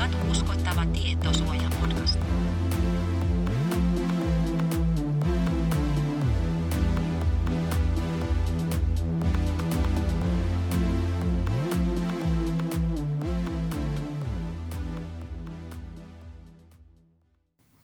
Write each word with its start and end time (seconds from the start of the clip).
Katu 0.00 0.16
uskottava 0.30 0.86
tietosuoja 0.86 1.70
podcast. 1.80 2.20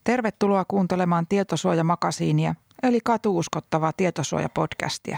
Tervetuloa 0.03 0.65
kuuntelemaan 0.65 1.27
Tietosuojamakasiinia, 1.27 2.55
eli 2.83 2.99
katuuskottavaa 3.03 3.93
tietosuojapodcastia. 3.97 5.17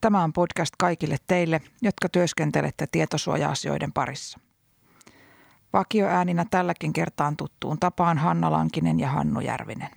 Tämä 0.00 0.24
on 0.24 0.32
podcast 0.32 0.74
kaikille 0.78 1.16
teille, 1.26 1.60
jotka 1.82 2.08
työskentelette 2.08 2.86
tietosuoja-asioiden 2.92 3.92
parissa. 3.92 4.45
Vakioääninä 5.76 6.46
tälläkin 6.50 6.92
kertaan 6.92 7.36
tuttuun 7.36 7.78
tapaan 7.78 8.18
Hanna 8.18 8.50
Lankinen 8.50 9.00
ja 9.00 9.08
Hannu 9.08 9.40
Järvinen. 9.40 9.88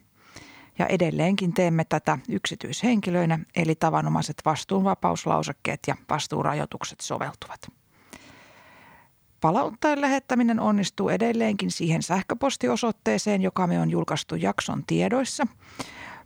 Ja 0.79 0.85
edelleenkin 0.85 1.53
teemme 1.53 1.85
tätä 1.85 2.17
yksityishenkilöinä, 2.29 3.39
eli 3.55 3.75
tavanomaiset 3.75 4.35
vastuunvapauslausekkeet 4.45 5.79
ja 5.87 5.95
vastuurajoitukset 6.09 6.99
soveltuvat. 6.99 7.67
Palautteen 9.41 10.01
lähettäminen 10.01 10.59
onnistuu 10.59 11.09
edelleenkin 11.09 11.71
siihen 11.71 12.03
sähköpostiosoitteeseen, 12.03 13.41
joka 13.41 13.67
me 13.67 13.79
on 13.79 13.89
julkaistu 13.89 14.35
jakson 14.35 14.83
tiedoissa. 14.87 15.47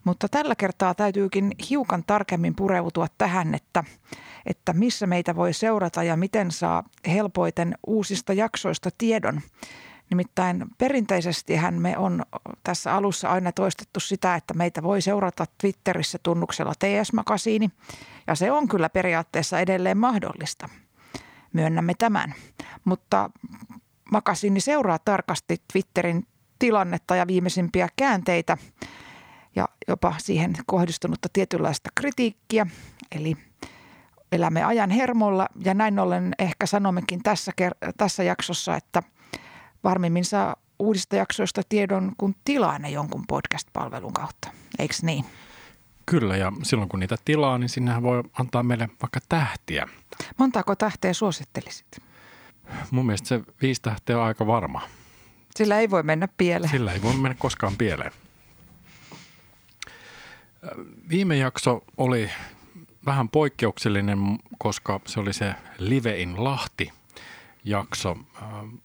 Mutta 0.03 0.29
tällä 0.29 0.55
kertaa 0.55 0.93
täytyykin 0.93 1.51
hiukan 1.69 2.03
tarkemmin 2.07 2.55
pureutua 2.55 3.07
tähän, 3.17 3.55
että, 3.55 3.83
että 4.45 4.73
missä 4.73 5.07
meitä 5.07 5.35
voi 5.35 5.53
seurata 5.53 6.03
ja 6.03 6.17
miten 6.17 6.51
saa 6.51 6.83
helpoiten 7.07 7.75
uusista 7.87 8.33
jaksoista 8.33 8.89
tiedon. 8.97 9.41
Nimittäin 10.09 10.65
perinteisesti 10.77 11.53
me 11.71 11.97
on 11.97 12.23
tässä 12.63 12.95
alussa 12.95 13.29
aina 13.29 13.51
toistettu 13.51 13.99
sitä, 13.99 14.35
että 14.35 14.53
meitä 14.53 14.83
voi 14.83 15.01
seurata 15.01 15.45
Twitterissä 15.57 16.19
tunnuksella 16.23 16.73
TS-makasiini, 16.79 17.69
ja 18.27 18.35
se 18.35 18.51
on 18.51 18.67
kyllä 18.67 18.89
periaatteessa 18.89 19.59
edelleen 19.59 19.97
mahdollista. 19.97 20.69
Myönnämme 21.53 21.93
tämän. 21.93 22.33
Mutta 22.85 23.29
makasiini 24.11 24.59
seuraa 24.59 24.99
tarkasti 24.99 25.61
Twitterin 25.73 26.27
tilannetta 26.59 27.15
ja 27.15 27.27
viimeisimpiä 27.27 27.87
käänteitä 27.95 28.57
ja 29.55 29.67
jopa 29.87 30.15
siihen 30.17 30.53
kohdistunutta 30.65 31.29
tietynlaista 31.33 31.89
kritiikkiä. 31.95 32.67
Eli 33.11 33.37
elämme 34.31 34.63
ajan 34.63 34.89
hermolla 34.89 35.47
ja 35.65 35.73
näin 35.73 35.99
ollen 35.99 36.33
ehkä 36.39 36.65
sanommekin 36.65 37.23
tässä, 37.23 37.51
tässä 37.97 38.23
jaksossa, 38.23 38.75
että 38.75 39.03
varmimmin 39.83 40.25
saa 40.25 40.55
uudista 40.79 41.15
jaksoista 41.15 41.61
tiedon, 41.69 42.11
kun 42.17 42.35
tilaa 42.45 42.79
ne 42.79 42.89
jonkun 42.89 43.23
podcast-palvelun 43.27 44.13
kautta. 44.13 44.49
Eikö 44.79 44.95
niin? 45.01 45.25
Kyllä, 46.05 46.37
ja 46.37 46.51
silloin 46.63 46.89
kun 46.89 46.99
niitä 46.99 47.15
tilaa, 47.25 47.57
niin 47.57 47.69
sinnehän 47.69 48.03
voi 48.03 48.23
antaa 48.39 48.63
meille 48.63 48.89
vaikka 49.01 49.19
tähtiä. 49.29 49.87
Montako 50.37 50.75
tähteä 50.75 51.13
suosittelisit? 51.13 51.87
Mun 52.91 53.05
mielestä 53.05 53.27
se 53.27 53.41
viisi 53.61 53.81
tähteä 53.81 54.17
on 54.17 54.23
aika 54.23 54.47
varma. 54.47 54.81
Sillä 55.55 55.79
ei 55.79 55.89
voi 55.89 56.03
mennä 56.03 56.27
pieleen. 56.37 56.71
Sillä 56.71 56.93
ei 56.93 57.01
voi 57.01 57.13
mennä 57.13 57.35
koskaan 57.39 57.75
pieleen. 57.77 58.11
Viime 61.09 61.37
jakso 61.37 61.83
oli 61.97 62.29
vähän 63.05 63.29
poikkeuksellinen, 63.29 64.19
koska 64.57 64.99
se 65.05 65.19
oli 65.19 65.33
se 65.33 65.55
Live 65.77 66.21
in 66.21 66.43
Lahti 66.43 66.91
jakso 67.63 68.17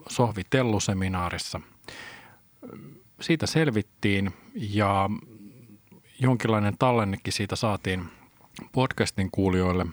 Sohvi 0.08 0.42
Tellu-seminaarissa. 0.50 1.60
Siitä 3.20 3.46
selvittiin 3.46 4.34
ja 4.54 5.10
jonkinlainen 6.20 6.78
tallennekin 6.78 7.32
siitä 7.32 7.56
saatiin 7.56 8.04
podcastin 8.72 9.30
kuulijoille. 9.30 9.86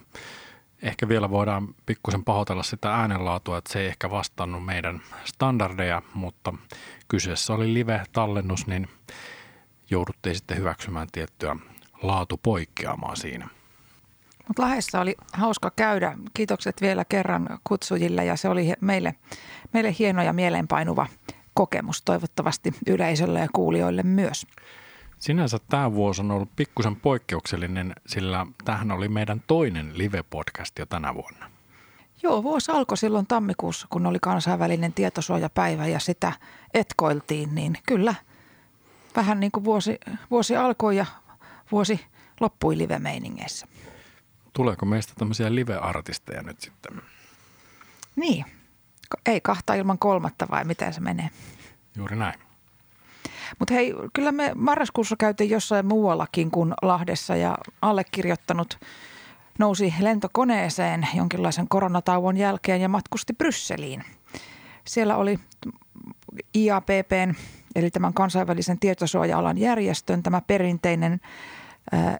Ehkä 0.81 1.07
vielä 1.07 1.29
voidaan 1.29 1.75
pikkusen 1.85 2.23
pahoitella 2.23 2.63
sitä 2.63 2.95
äänenlaatua, 2.95 3.57
että 3.57 3.73
se 3.73 3.79
ei 3.79 3.87
ehkä 3.87 4.09
vastannut 4.09 4.65
meidän 4.65 5.01
standardeja, 5.25 6.01
mutta 6.13 6.53
kyseessä 7.07 7.53
oli 7.53 7.73
live-tallennus, 7.73 8.67
niin 8.67 8.87
jouduttiin 9.89 10.35
sitten 10.35 10.57
hyväksymään 10.57 11.07
tiettyä 11.11 11.55
laatupoikkeamaa 12.07 13.15
siinä. 13.15 13.47
Mutta 14.47 14.61
Lahdessa 14.61 15.01
oli 15.01 15.15
hauska 15.33 15.71
käydä. 15.75 16.17
Kiitokset 16.33 16.81
vielä 16.81 17.05
kerran 17.05 17.59
kutsujille 17.63 18.25
ja 18.25 18.35
se 18.35 18.49
oli 18.49 18.73
meille, 18.81 19.15
meille 19.73 19.95
hieno 19.99 20.23
ja 20.23 20.33
mieleenpainuva 20.33 21.07
kokemus 21.53 22.01
toivottavasti 22.01 22.73
yleisölle 22.87 23.39
ja 23.39 23.47
kuulijoille 23.53 24.03
myös. 24.03 24.47
Sinänsä 25.17 25.57
tämä 25.69 25.93
vuosi 25.93 26.21
on 26.21 26.31
ollut 26.31 26.55
pikkusen 26.55 26.95
poikkeuksellinen, 26.95 27.95
sillä 28.07 28.45
tähän 28.65 28.91
oli 28.91 29.07
meidän 29.07 29.43
toinen 29.47 29.97
live-podcast 29.97 30.79
jo 30.79 30.85
tänä 30.85 31.13
vuonna. 31.13 31.49
Joo, 32.23 32.43
vuosi 32.43 32.71
alkoi 32.71 32.97
silloin 32.97 33.27
tammikuussa, 33.27 33.87
kun 33.89 34.05
oli 34.05 34.17
kansainvälinen 34.21 34.93
tietosuojapäivä 34.93 35.87
ja 35.87 35.99
sitä 35.99 36.33
etkoiltiin, 36.73 37.55
niin 37.55 37.77
kyllä 37.87 38.15
vähän 39.15 39.39
niin 39.39 39.51
kuin 39.51 39.63
vuosi, 39.63 39.99
vuosi 40.31 40.55
alkoi 40.55 40.97
ja 40.97 41.05
vuosi 41.71 42.05
loppui 42.39 42.77
live-meiningeissä. 42.77 43.67
Tuleeko 44.53 44.85
meistä 44.85 45.13
tämmöisiä 45.17 45.55
live-artisteja 45.55 46.43
nyt 46.43 46.61
sitten? 46.61 47.01
Niin. 48.15 48.45
Ei 49.25 49.41
kahta 49.41 49.73
ilman 49.73 49.99
kolmatta 49.99 50.47
vai 50.51 50.65
miten 50.65 50.93
se 50.93 51.01
menee? 51.01 51.29
Juuri 51.97 52.15
näin. 52.15 52.39
Mutta 53.59 53.73
hei, 53.73 53.93
kyllä 54.13 54.31
me 54.31 54.51
marraskuussa 54.55 55.15
käytiin 55.19 55.49
jossain 55.49 55.85
muuallakin 55.85 56.51
kuin 56.51 56.73
Lahdessa 56.81 57.35
ja 57.35 57.57
allekirjoittanut 57.81 58.79
nousi 59.59 59.93
lentokoneeseen 59.99 61.07
jonkinlaisen 61.13 61.67
koronatauon 61.67 62.37
jälkeen 62.37 62.81
ja 62.81 62.89
matkusti 62.89 63.33
Brysseliin. 63.33 64.03
Siellä 64.87 65.17
oli 65.17 65.39
IAPPn, 66.55 67.33
eli 67.75 67.91
tämän 67.91 68.13
kansainvälisen 68.13 68.79
tietosuoja-alan 68.79 69.57
järjestön, 69.57 70.23
tämä 70.23 70.41
perinteinen 70.41 71.19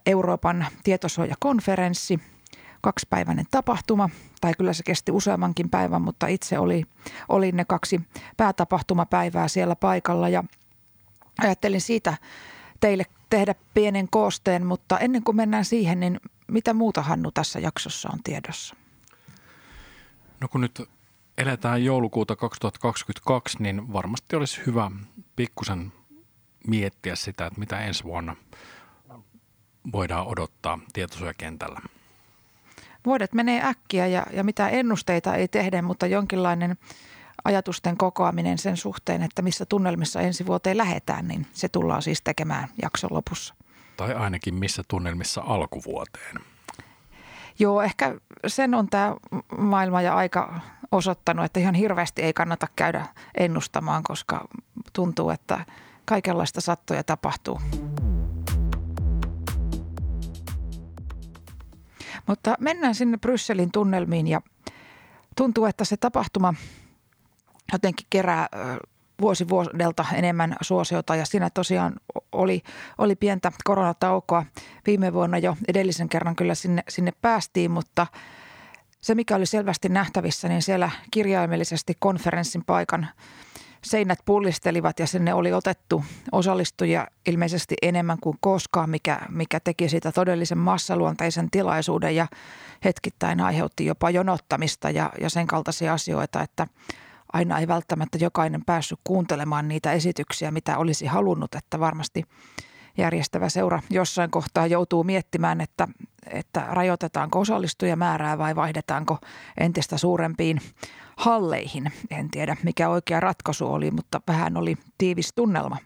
Euroopan 0.06 0.66
tietosuojakonferenssi, 0.84 2.20
kaksipäiväinen 2.82 3.46
tapahtuma, 3.52 4.10
tai 4.42 4.54
kyllä 4.58 4.74
se 4.74 4.84
kesti 4.84 5.12
useammankin 5.12 5.70
päivän, 5.70 6.02
mutta 6.02 6.28
itse 6.28 6.60
oli, 6.60 6.84
oli 7.30 7.52
ne 7.52 7.66
kaksi 7.66 8.02
päätapahtumapäivää 8.38 9.48
siellä 9.48 9.76
paikalla 9.76 10.30
ja 10.30 10.44
ajattelin 11.40 11.82
siitä 11.82 12.18
teille 12.80 13.04
tehdä 13.30 13.56
pienen 13.74 14.08
koosteen, 14.10 14.66
mutta 14.66 15.00
ennen 15.00 15.24
kuin 15.24 15.36
mennään 15.36 15.66
siihen, 15.66 16.00
niin 16.00 16.20
mitä 16.48 16.74
muuta 16.74 17.02
Hannu 17.02 17.32
tässä 17.32 17.60
jaksossa 17.60 18.10
on 18.14 18.20
tiedossa? 18.24 18.76
No 20.42 20.48
kun 20.48 20.62
nyt 20.62 20.90
eletään 21.38 21.84
joulukuuta 21.86 22.36
2022, 22.36 23.64
niin 23.64 23.94
varmasti 23.94 24.36
olisi 24.36 24.62
hyvä 24.66 24.92
pikkusen 25.36 25.94
miettiä 26.68 27.16
sitä, 27.16 27.46
että 27.46 27.60
mitä 27.60 27.80
ensi 27.80 28.04
vuonna 28.04 28.36
voidaan 29.92 30.28
odottaa 30.28 30.80
tietosuojakentällä. 30.94 31.80
Vuodet 33.06 33.34
menee 33.34 33.62
äkkiä 33.66 34.08
ja, 34.08 34.26
ja 34.32 34.44
mitä 34.44 34.70
ennusteita 34.70 35.36
ei 35.36 35.48
tehdä, 35.48 35.82
mutta 35.82 36.08
jonkinlainen 36.08 36.78
ajatusten 37.44 37.98
kokoaminen 37.98 38.58
sen 38.58 38.78
suhteen, 38.78 39.24
että 39.24 39.42
missä 39.42 39.66
tunnelmissa 39.66 40.22
ensi 40.22 40.46
vuoteen 40.46 40.78
lähetään, 40.78 41.28
niin 41.28 41.48
se 41.54 41.70
tullaan 41.70 42.02
siis 42.02 42.22
tekemään 42.22 42.70
jakson 42.82 43.10
lopussa. 43.14 43.56
Tai 43.98 44.14
ainakin 44.14 44.56
missä 44.56 44.84
tunnelmissa 44.88 45.42
alkuvuoteen. 45.46 46.36
Joo, 47.60 47.82
ehkä 47.82 48.16
sen 48.48 48.74
on 48.74 48.90
tämä 48.90 49.16
maailma 49.58 50.02
ja 50.02 50.16
aika 50.16 50.60
osoittanut, 50.96 51.46
että 51.46 51.60
ihan 51.60 51.76
hirveästi 51.76 52.22
ei 52.22 52.34
kannata 52.34 52.68
käydä 52.76 53.06
ennustamaan, 53.38 54.04
koska 54.04 54.48
tuntuu, 54.94 55.30
että 55.30 55.66
kaikenlaista 56.06 56.62
sattoja 56.62 57.04
tapahtuu. 57.04 57.62
Mutta 62.28 62.56
mennään 62.60 62.96
sinne 62.96 63.18
Brysselin 63.18 63.72
tunnelmiin 63.72 64.28
ja 64.28 64.42
tuntuu, 65.36 65.66
että 65.66 65.86
se 65.86 65.98
tapahtuma 65.98 66.54
jotenkin 67.74 68.08
kerää 68.10 68.48
vuosi 69.22 69.50
vuodelta 69.50 70.06
enemmän 70.14 70.56
suosiota 70.62 71.16
ja 71.16 71.26
siinä 71.26 71.50
tosiaan 71.50 71.96
oli, 72.32 72.62
oli 72.98 73.16
pientä 73.16 73.52
koronataukoa. 73.64 74.46
Viime 74.86 75.14
vuonna 75.14 75.38
jo 75.38 75.58
edellisen 75.68 76.10
kerran 76.10 76.36
kyllä 76.36 76.56
sinne, 76.56 76.84
sinne 76.90 77.14
päästiin, 77.22 77.72
mutta 77.72 78.08
se 79.06 79.16
mikä 79.16 79.36
oli 79.36 79.46
selvästi 79.46 79.90
nähtävissä, 79.90 80.48
niin 80.48 80.62
siellä 80.62 80.90
kirjaimellisesti 81.12 81.94
konferenssin 82.00 82.64
paikan 82.66 83.08
seinät 83.84 84.20
pullistelivat 84.26 85.00
ja 85.00 85.08
sinne 85.08 85.34
oli 85.34 85.54
otettu 85.54 86.06
osallistujia 86.32 87.08
ilmeisesti 87.26 87.76
enemmän 87.82 88.18
kuin 88.22 88.38
koskaan, 88.40 88.90
mikä, 88.90 89.20
mikä 89.30 89.60
teki 89.60 89.90
siitä 89.90 90.12
todellisen 90.12 90.58
massaluonteisen 90.58 91.52
tilaisuuden 91.52 92.16
ja 92.16 92.28
hetkittäin 92.84 93.42
aiheutti 93.42 93.86
jopa 93.86 94.10
jonottamista 94.10 94.90
ja, 94.90 95.12
ja 95.22 95.30
sen 95.30 95.48
kaltaisia 95.48 95.94
asioita, 95.94 96.42
että 96.42 96.68
aina 97.34 97.60
ei 97.60 97.68
välttämättä 97.68 98.18
jokainen 98.22 98.66
päässyt 98.66 99.00
kuuntelemaan 99.04 99.68
niitä 99.68 99.92
esityksiä, 99.92 100.52
mitä 100.52 100.78
olisi 100.78 101.06
halunnut, 101.06 101.56
että 101.56 101.80
varmasti 101.80 102.24
järjestävä 102.98 103.50
seura 103.50 103.82
jossain 103.90 104.32
kohtaa 104.32 104.68
joutuu 104.68 105.04
miettimään, 105.04 105.62
että, 105.62 105.88
että 106.32 106.66
rajoitetaanko 106.70 107.40
osallistujamäärää 107.40 108.38
vai 108.38 108.56
vaihdetaanko 108.56 109.18
entistä 109.60 109.98
suurempiin 109.98 110.62
halleihin. 111.18 111.92
En 112.12 112.32
tiedä, 112.32 112.58
mikä 112.64 112.90
oikea 112.90 113.20
ratkaisu 113.20 113.68
oli, 113.68 113.92
mutta 113.92 114.22
vähän 114.28 114.58
oli 114.58 114.78
tiivis 114.98 115.34
tunnelma. 115.36 115.78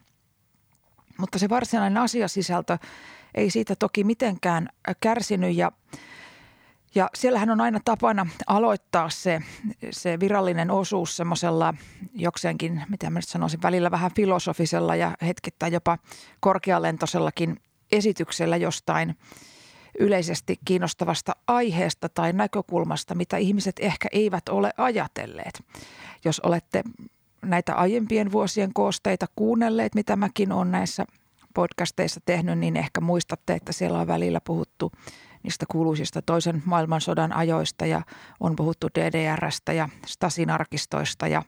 Mutta 1.18 1.40
se 1.40 1.50
varsinainen 1.50 1.98
asiasisältö 1.98 2.78
ei 3.36 3.50
siitä 3.50 3.76
toki 3.76 4.04
mitenkään 4.04 4.70
kärsinyt 5.02 5.56
ja 5.56 5.72
ja 6.96 7.10
siellähän 7.16 7.50
on 7.50 7.62
aina 7.62 7.80
tapana 7.86 8.28
aloittaa 8.48 9.10
se, 9.10 9.42
se 9.92 10.20
virallinen 10.20 10.72
osuus 10.72 11.18
semmoisella 11.18 11.74
jokseenkin, 12.14 12.84
mitä 12.90 13.10
mä 13.10 13.20
nyt 13.20 13.28
sanoisin, 13.28 13.62
välillä 13.62 13.92
vähän 13.92 14.12
filosofisella 14.16 14.96
ja 14.96 15.18
hetkittäin 15.22 15.74
jopa 15.74 15.98
korkealentoisellakin 16.40 17.58
esityksellä 17.92 18.58
jostain 18.58 19.16
yleisesti 20.00 20.60
kiinnostavasta 20.66 21.36
aiheesta 21.48 22.10
tai 22.10 22.34
näkökulmasta, 22.34 23.16
mitä 23.16 23.38
ihmiset 23.38 23.76
ehkä 23.80 24.08
eivät 24.12 24.50
ole 24.50 24.74
ajatelleet. 24.78 25.64
Jos 26.26 26.40
olette 26.40 26.84
näitä 27.42 27.76
aiempien 27.76 28.32
vuosien 28.32 28.74
koosteita 28.74 29.26
kuunnelleet, 29.36 29.96
mitä 29.96 30.16
mäkin 30.16 30.52
olen 30.52 30.72
näissä 30.72 31.06
podcasteissa 31.54 32.20
tehnyt, 32.26 32.60
niin 32.60 32.78
ehkä 32.78 33.02
muistatte, 33.02 33.54
että 33.54 33.72
siellä 33.72 34.00
on 34.00 34.08
välillä 34.08 34.42
puhuttu 34.42 34.92
niistä 35.44 35.66
kuuluisista 35.72 36.22
toisen 36.22 36.64
maailmansodan 36.66 37.34
ajoista 37.34 37.86
ja 37.86 38.02
on 38.40 38.56
puhuttu 38.56 38.88
DDRstä 38.96 39.74
ja 39.74 39.90
Stasinarkistoista 40.06 41.28
ja 41.28 41.44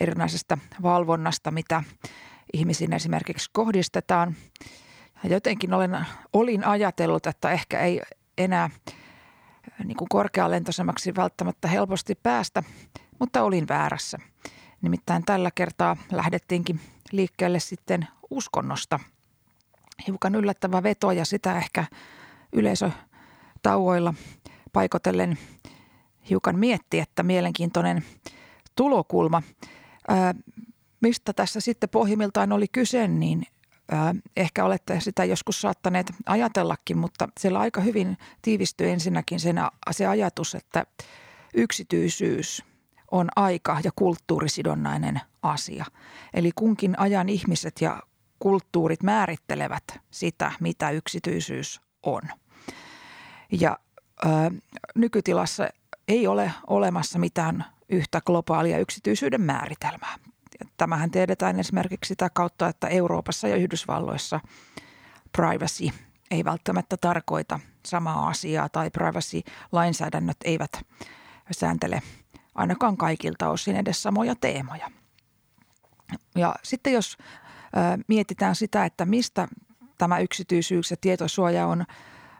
erinäisestä 0.00 0.58
valvonnasta, 0.82 1.50
mitä 1.50 1.82
ihmisiin 2.52 2.92
esimerkiksi 2.92 3.50
kohdistetaan. 3.52 4.34
Ja 5.24 5.30
jotenkin 5.30 5.74
olen, 5.74 6.06
olin 6.32 6.64
ajatellut, 6.64 7.26
että 7.26 7.50
ehkä 7.50 7.80
ei 7.80 8.00
enää 8.38 8.70
niin 9.84 9.96
kuin 9.96 10.08
korkealentoisemmaksi 10.08 11.14
välttämättä 11.16 11.68
helposti 11.68 12.14
päästä, 12.14 12.62
mutta 13.18 13.42
olin 13.42 13.68
väärässä. 13.68 14.18
Nimittäin 14.82 15.24
tällä 15.24 15.50
kertaa 15.54 15.96
lähdettiinkin 16.12 16.80
liikkeelle 17.12 17.60
sitten 17.60 18.08
uskonnosta. 18.30 19.00
Hiukan 20.06 20.34
yllättävä 20.34 20.82
veto 20.82 21.12
ja 21.12 21.24
sitä 21.24 21.56
ehkä 21.56 21.84
yleisö 22.52 22.90
tauoilla 23.62 24.14
paikotellen 24.72 25.38
hiukan 26.30 26.58
mietti, 26.58 27.00
että 27.00 27.22
mielenkiintoinen 27.22 28.04
tulokulma. 28.76 29.42
Ää, 30.08 30.34
mistä 31.00 31.32
tässä 31.32 31.60
sitten 31.60 31.88
pohjimmiltaan 31.88 32.52
oli 32.52 32.68
kyse, 32.72 33.08
niin 33.08 33.42
ää, 33.90 34.14
ehkä 34.36 34.64
olette 34.64 35.00
sitä 35.00 35.24
joskus 35.24 35.60
saattaneet 35.60 36.12
ajatellakin, 36.26 36.98
mutta 36.98 37.28
siellä 37.40 37.58
aika 37.58 37.80
hyvin 37.80 38.16
tiivistyy 38.42 38.90
ensinnäkin 38.90 39.40
sen, 39.40 39.56
se 39.90 40.06
ajatus, 40.06 40.54
että 40.54 40.86
yksityisyys 41.54 42.64
on 43.10 43.28
aika- 43.36 43.80
ja 43.84 43.90
kulttuurisidonnainen 43.96 45.20
asia. 45.42 45.84
Eli 46.34 46.50
kunkin 46.54 46.98
ajan 46.98 47.28
ihmiset 47.28 47.80
ja 47.80 48.02
kulttuurit 48.38 49.02
määrittelevät 49.02 49.84
sitä, 50.10 50.52
mitä 50.60 50.90
yksityisyys 50.90 51.80
on– 52.02 52.22
ja 53.52 53.78
ö, 54.24 54.28
nykytilassa 54.94 55.68
ei 56.08 56.26
ole 56.26 56.52
olemassa 56.66 57.18
mitään 57.18 57.64
yhtä 57.88 58.20
globaalia 58.20 58.78
yksityisyyden 58.78 59.40
määritelmää. 59.40 60.14
Tämähän 60.76 61.10
tiedetään 61.10 61.60
esimerkiksi 61.60 62.08
sitä 62.08 62.30
kautta, 62.30 62.68
että 62.68 62.88
Euroopassa 62.88 63.48
ja 63.48 63.56
Yhdysvalloissa 63.56 64.40
privacy 65.32 65.90
ei 66.30 66.44
välttämättä 66.44 66.96
tarkoita 66.96 67.60
samaa 67.86 68.28
asiaa 68.28 68.68
tai 68.68 68.90
privacy-lainsäädännöt 68.90 70.36
eivät 70.44 70.72
sääntele 71.50 72.02
ainakaan 72.54 72.96
kaikilta 72.96 73.48
osin 73.48 73.76
edes 73.76 74.02
samoja 74.02 74.34
teemoja. 74.40 74.90
Ja 76.36 76.54
sitten 76.62 76.92
jos 76.92 77.16
mietitään 78.08 78.56
sitä, 78.56 78.84
että 78.84 79.04
mistä 79.04 79.48
tämä 79.98 80.18
yksityisyys 80.18 80.90
ja 80.90 80.96
tietosuoja 81.00 81.66
on 81.66 81.84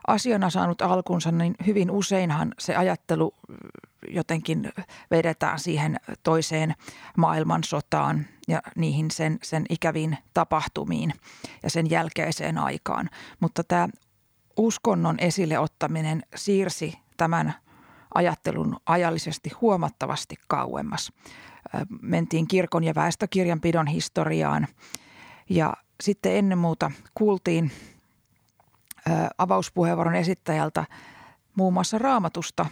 asiana 0.08 0.50
saanut 0.50 0.82
alkunsa, 0.82 1.32
niin 1.32 1.55
hyvin 1.66 1.90
useinhan 1.90 2.55
se 2.58 2.76
ajattelu 2.76 3.34
jotenkin 4.08 4.72
vedetään 5.10 5.58
siihen 5.58 5.96
toiseen 6.22 6.75
maailmansotaan 7.16 8.26
ja 8.49 8.62
niihin 8.76 9.10
sen, 9.10 9.38
sen 9.43 9.64
ikäviin 9.70 10.19
tapahtumiin 10.34 11.12
ja 11.62 11.70
sen 11.70 11.90
jälkeiseen 11.90 12.58
aikaan. 12.58 13.10
Mutta 13.40 13.64
tämä 13.64 13.88
uskonnon 14.56 15.16
esille 15.19 15.58
ottaminen 15.58 16.22
siirsi 16.34 16.99
tämän 17.16 17.55
ajattelun 18.14 18.76
ajallisesti 18.87 19.50
huomattavasti 19.60 20.37
kauemmas. 20.49 21.12
Mentiin 22.02 22.49
kirkon 22.49 22.84
ja 22.84 22.94
väestökirjanpidon 22.94 23.87
historiaan 23.87 24.66
ja 25.49 25.75
sitten 26.02 26.37
ennen 26.37 26.58
muuta 26.58 26.90
kuultiin– 27.14 27.70
avauspuheenvuoron 29.38 30.14
esittäjältä 30.14 30.84
muun 31.55 31.72
muassa 31.72 31.99
raamatusta 31.99 32.66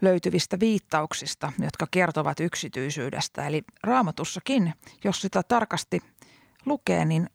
löytyvistä 0.00 0.60
viittauksista, 0.60 1.52
jotka 1.58 1.86
kertovat 1.90 2.40
yksityisyydestä. 2.40 3.46
Eli 3.46 3.62
raamatussakin, 3.82 4.74
jos 5.04 5.20
sitä 5.20 5.42
tarkasti 5.42 6.00
lukee, 6.66 7.04
niin 7.04 7.30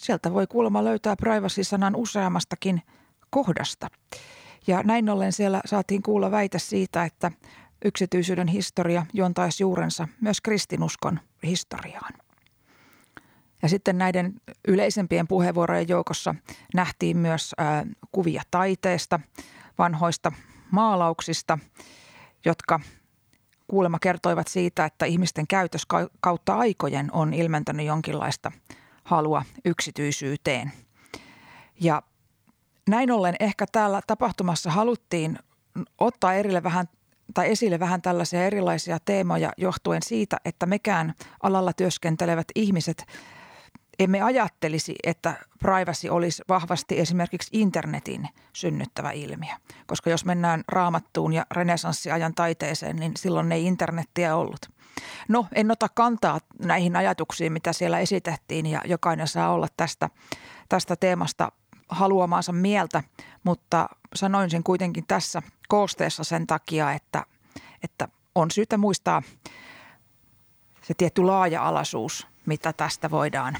sieltä 0.00 0.32
voi 0.32 0.46
kuulemma 0.46 0.84
löytää 0.84 1.16
privacy-sanan 1.16 1.96
useammastakin 1.96 2.82
kohdasta. 3.30 3.88
Ja 4.66 4.82
näin 4.82 5.08
ollen 5.10 5.32
siellä 5.32 5.60
saatiin 5.64 6.02
kuulla 6.02 6.30
väite 6.30 6.58
siitä, 6.58 7.04
että 7.04 7.32
yksityisyyden 7.84 8.48
historia 8.48 9.06
juontaisi 9.12 9.62
juurensa 9.62 10.08
myös 10.20 10.40
kristinuskon 10.40 11.20
historiaan. 11.42 12.12
Ja 13.62 13.68
sitten 13.68 13.98
näiden 13.98 14.34
yleisempien 14.68 15.28
puheenvuorojen 15.28 15.88
joukossa 15.88 16.34
nähtiin 16.74 17.16
myös 17.16 17.54
kuvia 18.12 18.42
taiteesta, 18.50 19.20
vanhoista 19.78 20.32
maalauksista, 20.70 21.58
jotka 22.44 22.80
kuulemma 23.68 23.98
kertoivat 23.98 24.48
siitä, 24.48 24.84
että 24.84 25.06
ihmisten 25.06 25.46
käytös 25.46 25.86
kautta 26.20 26.54
aikojen 26.54 27.12
on 27.12 27.34
ilmentänyt 27.34 27.86
jonkinlaista 27.86 28.52
halua 29.04 29.44
yksityisyyteen. 29.64 30.72
Ja 31.80 32.02
näin 32.88 33.10
ollen 33.10 33.36
ehkä 33.40 33.66
täällä 33.72 34.00
tapahtumassa 34.06 34.70
haluttiin 34.70 35.38
ottaa 35.98 36.34
erille 36.34 36.62
vähän 36.62 36.88
tai 37.34 37.50
esille 37.50 37.80
vähän 37.80 38.02
tällaisia 38.02 38.44
erilaisia 38.44 38.98
teemoja 39.04 39.52
johtuen 39.56 40.02
siitä, 40.02 40.36
että 40.44 40.66
mekään 40.66 41.14
alalla 41.42 41.72
työskentelevät 41.72 42.46
ihmiset 42.54 43.06
emme 43.98 44.22
ajattelisi, 44.22 44.94
että 45.02 45.34
privacy 45.58 46.08
olisi 46.08 46.42
vahvasti 46.48 47.00
esimerkiksi 47.00 47.50
internetin 47.52 48.28
synnyttävä 48.52 49.10
ilmiö. 49.10 49.54
Koska 49.86 50.10
jos 50.10 50.24
mennään 50.24 50.64
raamattuun 50.68 51.32
ja 51.32 51.46
renesanssiajan 51.50 52.34
taiteeseen, 52.34 52.96
niin 52.96 53.12
silloin 53.16 53.52
ei 53.52 53.64
internettiä 53.64 54.36
ollut. 54.36 54.70
No, 55.28 55.46
en 55.54 55.70
ota 55.70 55.88
kantaa 55.88 56.40
näihin 56.58 56.96
ajatuksiin, 56.96 57.52
mitä 57.52 57.72
siellä 57.72 57.98
esitettiin 57.98 58.66
ja 58.66 58.82
jokainen 58.84 59.28
saa 59.28 59.52
olla 59.52 59.68
tästä, 59.76 60.10
tästä 60.68 60.96
teemasta 60.96 61.52
haluamaansa 61.88 62.52
mieltä, 62.52 63.02
mutta 63.44 63.88
sanoin 64.14 64.50
sen 64.50 64.62
kuitenkin 64.62 65.06
tässä 65.06 65.42
koosteessa 65.68 66.24
sen 66.24 66.46
takia, 66.46 66.92
että, 66.92 67.26
että 67.82 68.08
on 68.34 68.50
syytä 68.50 68.78
muistaa 68.78 69.22
se 70.82 70.94
tietty 70.94 71.22
laaja-alaisuus, 71.22 72.26
mitä 72.46 72.72
tästä 72.72 73.10
voidaan 73.10 73.56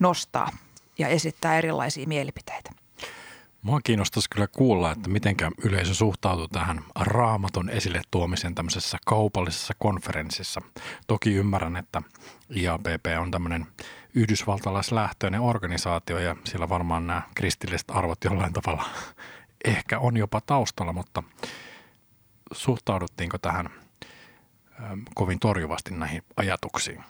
nostaa 0.00 0.50
ja 0.98 1.08
esittää 1.08 1.58
erilaisia 1.58 2.06
mielipiteitä. 2.06 2.70
Mua 3.62 3.80
kiinnostaisi 3.84 4.30
kyllä 4.30 4.46
kuulla, 4.46 4.92
että 4.92 5.10
miten 5.10 5.36
yleisö 5.64 5.94
suhtautuu 5.94 6.48
tähän 6.48 6.84
raamaton 7.00 7.70
esille 7.70 8.02
tuomisen 8.10 8.54
tämmöisessä 8.54 8.98
kaupallisessa 9.06 9.74
konferenssissa. 9.78 10.60
Toki 11.06 11.34
ymmärrän, 11.34 11.76
että 11.76 12.02
IAPP 12.56 13.06
on 13.20 13.30
tämmöinen 13.30 13.66
yhdysvaltalaislähtöinen 14.14 15.40
organisaatio 15.40 16.18
ja 16.18 16.36
siellä 16.44 16.68
varmaan 16.68 17.06
nämä 17.06 17.22
kristilliset 17.34 17.90
arvot 17.90 18.24
jollain 18.24 18.52
tavalla 18.52 18.84
ehkä 19.64 19.98
on 19.98 20.16
jopa 20.16 20.40
taustalla, 20.40 20.92
mutta 20.92 21.22
suhtauduttiinko 22.52 23.38
tähän 23.38 23.70
kovin 25.14 25.38
torjuvasti 25.38 25.94
näihin 25.94 26.22
ajatuksiin? 26.36 27.04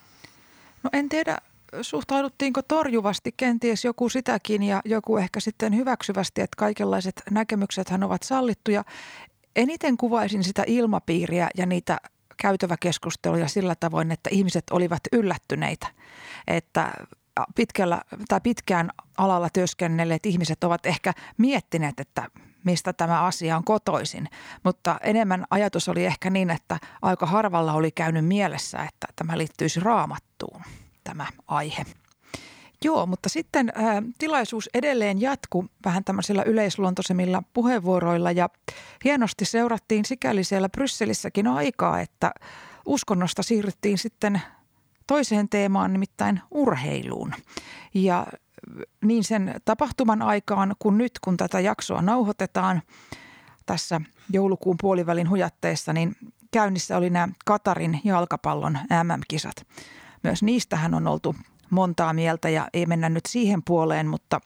No 0.83 0.91
en 0.93 1.09
tiedä, 1.09 1.39
suhtauduttiinko 1.83 2.63
torjuvasti, 2.63 3.35
kenties 3.37 3.85
joku 3.85 4.09
sitäkin 4.09 4.63
ja 4.63 4.81
joku 4.85 5.17
ehkä 5.17 5.41
sitten 5.41 5.77
hyväksyvästi, 5.77 6.41
että 6.41 6.57
kaikenlaiset 6.57 7.23
näkemykset 7.31 7.89
ovat 8.05 8.23
sallittuja. 8.23 8.85
Eniten 9.57 9.97
kuvaisin 9.97 10.45
sitä 10.45 10.65
ilmapiiriä 10.67 11.49
ja 11.57 11.67
niitä 11.67 12.01
käytäväkeskusteluja 12.37 13.49
sillä 13.49 13.75
tavoin, 13.75 14.13
että 14.13 14.31
ihmiset 14.33 14.65
olivat 14.71 15.01
yllättyneitä, 15.13 15.87
että 16.47 16.93
pitkällä, 17.55 18.03
tai 18.29 18.41
pitkään 18.41 18.91
alalla 19.19 19.49
työskennelleet 19.51 20.27
ihmiset 20.27 20.65
ovat 20.65 20.87
ehkä 20.87 21.13
miettineet, 21.39 22.01
että 22.01 22.29
mistä 22.65 22.93
tämä 22.93 23.23
asia 23.23 23.57
on 23.57 23.65
kotoisin. 23.65 24.29
Mutta 24.65 24.99
enemmän 25.03 25.45
ajatus 25.51 25.89
oli 25.89 26.05
ehkä 26.05 26.31
niin, 26.31 26.51
että 26.51 26.79
aika 27.03 27.27
harvalla 27.27 27.73
oli 27.73 27.91
käynyt 27.91 28.27
mielessä, 28.27 28.79
että 28.79 29.07
tämä 29.17 29.39
liittyisi 29.39 29.81
raamattuun, 29.81 30.63
tämä 31.07 31.27
aihe. 31.47 31.87
Joo, 32.85 33.07
mutta 33.07 33.29
sitten 33.29 33.73
ää, 33.75 34.03
tilaisuus 34.19 34.71
edelleen 34.75 35.21
jatku 35.21 35.67
vähän 35.85 36.05
tämmöisillä 36.05 36.43
yleisluontoisemmilla 36.43 37.43
puheenvuoroilla 37.53 38.33
ja 38.33 38.49
hienosti 39.05 39.45
seurattiin 39.45 40.05
sikäli 40.05 40.45
siellä 40.45 40.69
Brysselissäkin 40.69 41.47
aikaa, 41.47 42.01
että 42.01 42.31
uskonnosta 42.87 43.43
siirryttiin 43.43 43.99
sitten 43.99 44.43
toiseen 45.07 45.49
teemaan, 45.49 45.93
nimittäin 45.93 46.41
urheiluun. 46.51 47.35
Ja 47.95 48.27
niin 49.05 49.25
sen 49.25 49.55
tapahtuman 49.65 50.23
aikaan 50.23 50.75
kuin 50.79 50.99
nyt, 50.99 51.13
kun 51.25 51.37
tätä 51.37 51.61
jaksoa 51.61 52.03
nauhoitetaan 52.03 52.83
tässä 53.67 54.01
joulukuun 54.33 54.77
puolivälin 54.81 55.31
hujatteessa, 55.31 55.93
niin 55.93 56.17
käynnissä 56.51 56.97
oli 56.97 57.11
nämä 57.11 57.29
Katarin 57.45 58.01
jalkapallon 58.05 58.79
MM-kisat. 59.03 59.67
Myös 60.23 60.43
niistähän 60.43 60.95
on 60.95 61.07
oltu 61.07 61.37
montaa 61.71 62.13
mieltä 62.13 62.49
ja 62.49 62.69
ei 62.73 62.87
mennä 62.87 63.09
nyt 63.09 63.27
siihen 63.27 63.63
puoleen, 63.63 64.07
mutta 64.07 64.41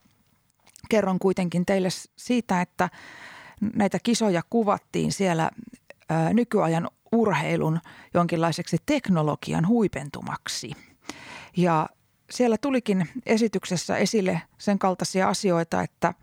kerron 0.88 1.18
kuitenkin 1.18 1.66
teille 1.66 1.88
siitä, 2.16 2.60
että 2.60 2.88
näitä 3.74 3.98
kisoja 4.02 4.42
kuvattiin 4.50 5.12
siellä 5.12 5.50
nykyajan 6.32 6.88
urheilun 7.12 7.80
jonkinlaiseksi 8.14 8.76
teknologian 8.86 9.68
huipentumaksi. 9.68 10.72
Ja 11.56 11.88
siellä 12.30 12.58
tulikin 12.58 13.08
esityksessä 13.26 13.96
esille 13.96 14.42
sen 14.58 14.78
kaltaisia 14.78 15.28
asioita, 15.28 15.82
että 15.82 16.14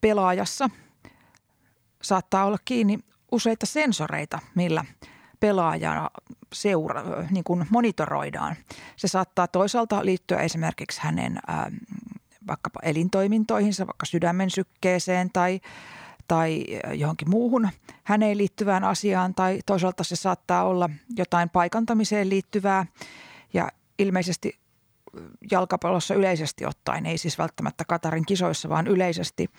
pelaajassa 0.00 0.70
saattaa 2.02 2.44
olla 2.44 2.58
kiinni 2.64 2.98
useita 3.32 3.66
sensoreita, 3.66 4.38
millä 4.54 4.84
pelaajaa 5.44 6.10
seura, 6.52 7.02
niin 7.30 7.44
kuin 7.44 7.66
monitoroidaan. 7.70 8.56
Se 8.96 9.08
saattaa 9.08 9.48
toisaalta 9.48 10.04
liittyä 10.04 10.38
esimerkiksi 10.38 11.00
hänen 11.02 11.38
ää, 11.46 11.70
vaikkapa 12.46 12.80
elintoimintoihinsa, 12.82 13.86
vaikka 13.86 14.06
sydämen 14.06 14.50
sykkeeseen 14.50 15.30
tai, 15.32 15.60
tai 16.28 16.64
johonkin 16.94 17.30
muuhun 17.30 17.68
häneen 18.04 18.38
liittyvään 18.38 18.84
asiaan, 18.84 19.34
tai 19.34 19.58
toisaalta 19.66 20.04
se 20.04 20.16
saattaa 20.16 20.64
olla 20.64 20.90
jotain 21.16 21.50
paikantamiseen 21.50 22.30
liittyvää. 22.30 22.86
Ja 23.54 23.68
ilmeisesti 23.98 24.58
jalkapallossa 25.50 26.14
yleisesti 26.14 26.66
ottaen, 26.66 27.06
ei 27.06 27.18
siis 27.18 27.38
välttämättä 27.38 27.84
Katarin 27.84 28.26
kisoissa, 28.26 28.68
vaan 28.68 28.86
yleisesti 28.86 29.50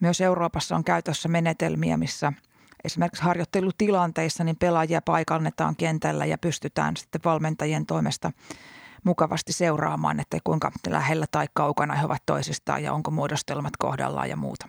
myös 0.00 0.20
Euroopassa 0.20 0.76
on 0.76 0.84
käytössä 0.84 1.28
menetelmiä, 1.28 1.96
missä– 1.96 2.32
esimerkiksi 2.84 3.22
harjoittelutilanteissa 3.22 4.44
niin 4.44 4.56
pelaajia 4.56 5.02
paikalletaan 5.02 5.76
kentällä 5.76 6.24
ja 6.24 6.38
pystytään 6.38 6.96
sitten 6.96 7.20
valmentajien 7.24 7.86
toimesta 7.86 8.32
mukavasti 9.04 9.52
seuraamaan, 9.52 10.20
että 10.20 10.38
kuinka 10.44 10.72
lähellä 10.88 11.26
tai 11.30 11.46
kaukana 11.54 11.94
he 11.94 12.06
ovat 12.06 12.22
toisistaan 12.26 12.82
ja 12.82 12.92
onko 12.92 13.10
muodostelmat 13.10 13.76
kohdallaan 13.78 14.28
ja 14.28 14.36
muuta. 14.36 14.68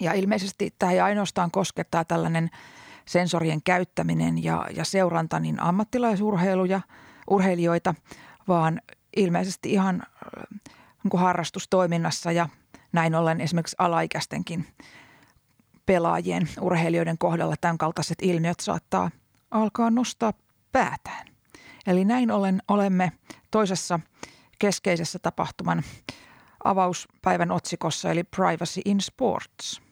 Ja 0.00 0.12
ilmeisesti 0.12 0.74
tämä 0.78 0.92
ei 0.92 1.00
ainoastaan 1.00 1.50
koskettaa 1.50 2.04
tällainen 2.04 2.50
sensorien 3.04 3.62
käyttäminen 3.62 4.44
ja, 4.44 4.66
ja 4.76 4.84
seuranta 4.84 5.40
niin 5.40 5.60
ammattilaisurheiluja, 5.60 6.80
urheilijoita, 7.30 7.94
vaan 8.48 8.80
ilmeisesti 9.16 9.72
ihan 9.72 10.02
niin 11.04 11.20
harrastustoiminnassa 11.20 12.32
ja 12.32 12.48
näin 12.92 13.14
ollen 13.14 13.40
esimerkiksi 13.40 13.76
alaikäistenkin 13.78 14.66
pelaajien, 15.88 16.48
urheilijoiden 16.60 17.18
kohdalla 17.18 17.54
tämän 17.60 17.78
kaltaiset 17.78 18.18
ilmiöt 18.22 18.60
saattaa 18.60 19.10
alkaa 19.50 19.90
nostaa 19.90 20.32
päätään. 20.72 21.26
Eli 21.86 22.04
näin 22.04 22.30
ollen 22.30 22.62
olemme 22.68 23.12
toisessa 23.50 24.00
keskeisessä 24.58 25.18
tapahtuman 25.18 25.82
avauspäivän 26.64 27.50
otsikossa, 27.50 28.10
eli 28.10 28.24
Privacy 28.24 28.80
in 28.84 29.00
Sports. 29.00 29.82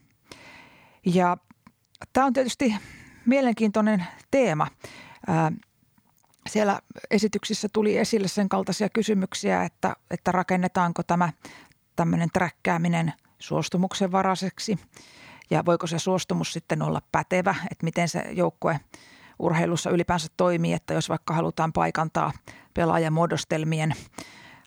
Ja 1.06 1.36
tämä 2.12 2.26
on 2.26 2.32
tietysti 2.32 2.74
mielenkiintoinen 3.26 4.06
teema. 4.30 4.66
Siellä 6.48 6.80
esityksissä 7.10 7.68
tuli 7.72 7.98
esille 7.98 8.28
sen 8.28 8.48
kaltaisia 8.48 8.88
kysymyksiä, 8.88 9.64
että, 9.64 9.96
että 10.10 10.32
rakennetaanko 10.32 11.02
tämä 11.02 11.32
tämmöinen 11.96 12.28
träkkääminen 12.32 13.12
suostumuksen 13.38 14.12
varaiseksi– 14.12 14.78
ja 15.50 15.64
voiko 15.64 15.86
se 15.86 15.98
suostumus 15.98 16.52
sitten 16.52 16.82
olla 16.82 17.02
pätevä, 17.12 17.54
että 17.70 17.84
miten 17.84 18.08
se 18.08 18.24
joukkue 18.32 18.80
urheilussa 19.38 19.90
ylipäänsä 19.90 20.28
toimii, 20.36 20.72
että 20.72 20.94
jos 20.94 21.08
vaikka 21.08 21.34
halutaan 21.34 21.72
paikantaa 21.72 22.32
pelaajamuodostelmien 22.74 23.94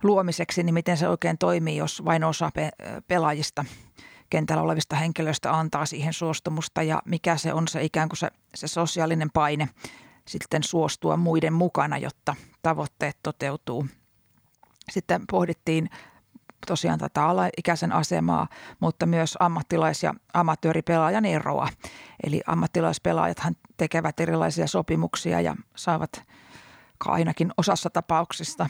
luomiseksi, 0.04 0.64
niin 0.64 0.74
miten 0.74 0.98
se 0.98 1.08
oikein 1.08 1.38
toimii, 1.38 1.78
jos 1.78 2.06
vain 2.06 2.24
osa 2.24 2.52
pe- 2.54 2.72
pelaajista 3.08 3.66
kentällä 4.30 4.64
olevista 4.64 4.96
henkilöistä 4.96 5.58
antaa 5.58 5.86
siihen 5.86 6.14
suostumusta 6.14 6.84
ja 6.84 7.02
mikä 7.06 7.38
se 7.38 7.54
on 7.54 7.68
se 7.68 7.84
ikään 7.84 8.10
kuin 8.10 8.18
se, 8.18 8.30
se 8.56 8.68
sosiaalinen 8.68 9.30
paine 9.34 9.70
sitten 10.28 10.64
suostua 10.64 11.18
muiden 11.18 11.54
mukana, 11.54 11.98
jotta 11.98 12.36
tavoitteet 12.62 13.18
toteutuu. 13.24 13.88
Sitten 14.92 15.22
pohdittiin 15.32 15.90
tosiaan 16.68 17.00
tätä 17.00 17.26
alaikäisen 17.26 17.92
asemaa, 17.92 18.48
mutta 18.80 19.06
myös 19.06 19.38
ammattilais- 19.40 20.04
ja 20.04 20.14
amatööripelaajan 20.34 21.26
eroa. 21.26 21.68
Eli 22.24 22.42
ammattilaispelaajathan 22.48 23.56
tekevät 23.78 24.20
erilaisia 24.20 24.68
sopimuksia 24.68 25.42
ja 25.42 25.56
saavat 25.76 26.24
ainakin 27.06 27.52
osassa 27.58 27.90
tapauksista 27.90 28.70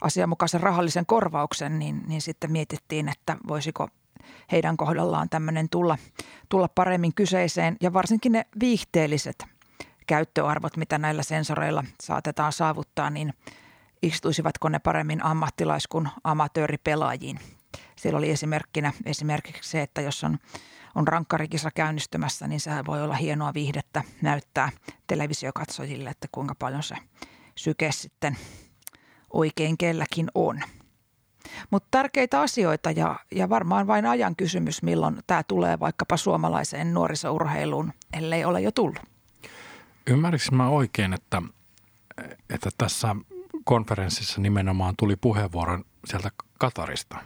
asianmukaisen 0.00 0.60
rahallisen 0.60 1.06
korvauksen, 1.06 1.78
niin, 1.78 2.02
niin 2.06 2.20
sitten 2.20 2.52
mietittiin, 2.52 3.08
että 3.08 3.36
voisiko 3.48 3.88
heidän 4.52 4.76
kohdallaan 4.76 5.28
tämmöinen 5.28 5.68
tulla, 5.68 5.98
tulla 6.48 6.68
paremmin 6.68 7.14
kyseiseen 7.14 7.76
ja 7.80 7.92
varsinkin 7.92 8.32
ne 8.32 8.46
viihteelliset 8.60 9.44
käyttöarvot, 10.06 10.76
mitä 10.76 10.98
näillä 10.98 11.22
sensoreilla 11.22 11.84
saatetaan 12.02 12.52
saavuttaa, 12.52 13.10
niin– 13.10 13.32
istuisivatko 14.02 14.68
ne 14.68 14.78
paremmin 14.78 15.20
ammattilais- 15.24 15.86
kuin 15.88 16.08
amatööripelaajiin. 16.24 17.40
Siellä 17.96 18.18
oli 18.18 18.30
esimerkkinä 18.30 18.92
esimerkiksi 19.06 19.70
se, 19.70 19.82
että 19.82 20.00
jos 20.00 20.24
on, 20.24 20.38
on 20.94 21.08
rankkarikisa 21.08 21.70
käynnistymässä, 21.70 22.48
niin 22.48 22.60
sehän 22.60 22.86
voi 22.86 23.02
olla 23.02 23.14
hienoa 23.14 23.54
viihdettä 23.54 24.04
näyttää 24.22 24.70
televisiokatsojille, 25.06 26.10
että 26.10 26.28
kuinka 26.32 26.54
paljon 26.54 26.82
se 26.82 26.96
syke 27.56 27.92
sitten 27.92 28.36
oikein 29.32 29.78
kelläkin 29.78 30.30
on. 30.34 30.60
Mutta 31.70 31.88
tärkeitä 31.90 32.40
asioita 32.40 32.90
ja, 32.90 33.16
ja 33.32 33.48
varmaan 33.48 33.86
vain 33.86 34.06
ajan 34.06 34.36
kysymys, 34.36 34.82
milloin 34.82 35.18
tämä 35.26 35.42
tulee 35.42 35.80
vaikkapa 35.80 36.16
suomalaiseen 36.16 36.94
nuorisourheiluun, 36.94 37.92
ellei 38.12 38.44
ole 38.44 38.60
jo 38.60 38.72
tullut. 38.72 39.00
Ymmärrinkö 40.06 40.46
mä 40.52 40.68
oikein, 40.68 41.12
että, 41.12 41.42
että 42.50 42.70
tässä 42.78 43.16
konferenssissa 43.64 44.40
nimenomaan 44.40 44.94
tuli 44.98 45.16
puheenvuoro 45.16 45.78
sieltä 46.04 46.30
Katarista. 46.58 47.16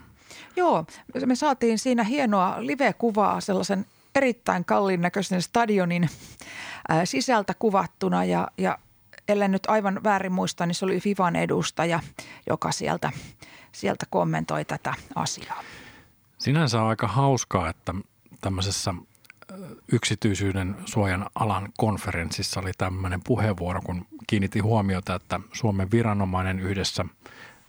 Joo, 0.56 0.84
me 1.26 1.34
saatiin 1.34 1.78
siinä 1.78 2.04
hienoa 2.04 2.56
live-kuvaa 2.58 3.40
sellaisen 3.40 3.86
erittäin 4.14 4.64
kalliin 4.64 5.00
näköisen 5.00 5.42
stadionin 5.42 6.10
sisältä 7.04 7.54
kuvattuna 7.54 8.24
ja, 8.24 8.48
ja 8.58 8.78
ellen 9.28 9.50
nyt 9.50 9.66
aivan 9.66 10.00
väärin 10.04 10.32
muista, 10.32 10.66
niin 10.66 10.74
se 10.74 10.84
oli 10.84 11.00
Fivan 11.00 11.36
edustaja, 11.36 12.00
joka 12.50 12.72
sieltä, 12.72 13.12
sieltä 13.72 14.06
kommentoi 14.10 14.64
tätä 14.64 14.94
asiaa. 15.14 15.62
Sinänsä 16.38 16.82
on 16.82 16.88
aika 16.88 17.08
hauskaa, 17.08 17.68
että 17.68 17.94
tämmöisessä 18.40 18.94
yksityisyyden 19.92 20.76
suojan 20.84 21.26
alan 21.34 21.72
konferenssissa 21.78 22.60
oli 22.60 22.72
tämmöinen 22.78 23.20
puheenvuoro, 23.24 23.80
kun 23.82 24.06
kiinnitti 24.26 24.58
huomiota, 24.58 25.14
että 25.14 25.40
Suomen 25.52 25.90
viranomainen 25.90 26.60
yhdessä 26.60 27.04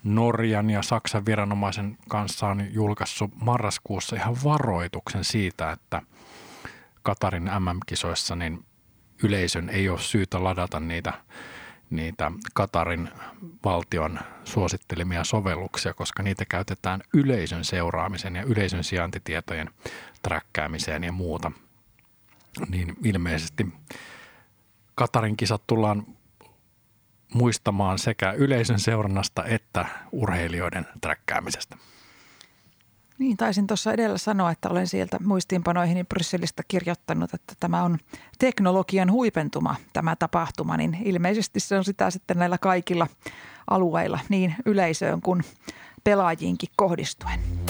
Norjan 0.04 0.70
ja 0.70 0.82
Saksan 0.82 1.26
viranomaisen 1.26 1.98
kanssa 2.10 2.48
on 2.48 2.74
julkaissut 2.74 3.32
marraskuussa 3.42 4.16
ihan 4.16 4.36
varoituksen 4.44 5.24
siitä, 5.24 5.72
että 5.72 6.02
Katarin 7.04 7.44
MM-kisoissa 7.44 8.36
niin 8.36 8.66
yleisön 9.24 9.70
ei 9.70 9.90
ole 9.90 10.00
syytä 10.00 10.44
ladata 10.44 10.80
niitä, 10.80 11.14
niitä 11.90 12.32
Katarin 12.54 13.10
valtion 13.64 14.20
suosittelemia 14.44 15.24
sovelluksia, 15.24 15.94
koska 15.94 16.24
niitä 16.24 16.46
käytetään 16.46 17.02
yleisön 17.14 17.64
seuraamisen 17.66 18.36
ja 18.36 18.44
yleisön 18.44 18.84
sijaintitietojen 18.84 19.70
träkkäämiseen 20.22 21.04
ja 21.04 21.12
muuta– 21.12 21.52
niin 22.70 22.96
ilmeisesti 23.04 23.68
Katarin 24.96 25.38
kisat 25.38 25.68
tullaan 25.68 26.06
muistamaan 27.36 28.00
sekä 28.00 28.32
yleisön 28.32 28.80
seurannasta 28.80 29.46
että 29.46 29.86
urheilijoiden 30.12 30.86
träkkäämisestä. 31.02 31.78
Niin, 33.18 33.38
taisin 33.38 33.68
tuossa 33.68 33.94
edellä 33.94 34.18
sanoa, 34.18 34.52
että 34.52 34.70
olen 34.70 34.88
sieltä 34.88 35.18
muistiinpanoihin 35.24 36.06
Brysselistä 36.08 36.64
kirjoittanut, 36.68 37.34
että 37.34 37.54
tämä 37.60 37.84
on 37.84 37.98
teknologian 38.40 39.12
huipentuma 39.12 39.76
tämä 39.94 40.16
tapahtuma, 40.16 40.78
niin 40.78 40.98
ilmeisesti 41.06 41.60
se 41.60 41.78
on 41.78 41.86
sitä 41.86 42.12
sitten 42.12 42.38
näillä 42.38 42.58
kaikilla 42.58 43.08
alueilla 43.70 44.20
niin 44.30 44.56
yleisöön 44.66 45.22
kuin 45.22 45.44
pelaajiinkin 46.04 46.70
kohdistuen. 46.76 47.65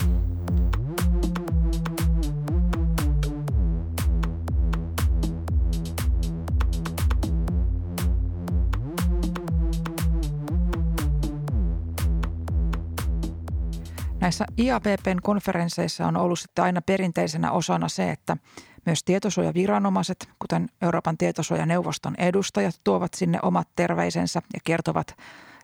Näissä 14.26 14.46
IAPPn 14.58 15.22
konferensseissa 15.24 16.08
on 16.08 16.18
ollut 16.18 16.40
sitten 16.40 16.64
aina 16.64 16.82
perinteisenä 16.82 17.52
osana 17.52 17.90
se, 17.90 18.12
että 18.12 18.38
myös 18.86 19.04
tietosuojaviranomaiset, 19.04 20.30
kuten 20.40 20.70
Euroopan 20.82 21.18
tietosuojaneuvoston 21.18 22.16
edustajat, 22.18 22.82
tuovat 22.84 23.14
sinne 23.14 23.40
omat 23.42 23.68
terveisensä 23.76 24.42
ja 24.54 24.60
kertovat 24.64 25.18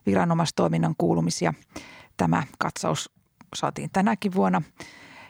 viranomaistoiminnan 0.05 0.95
kuulumisia. 0.97 1.53
Tämä 2.17 2.43
katsaus 2.59 3.11
saatiin 3.55 3.89
tänäkin 3.93 4.33
vuonna 4.33 4.61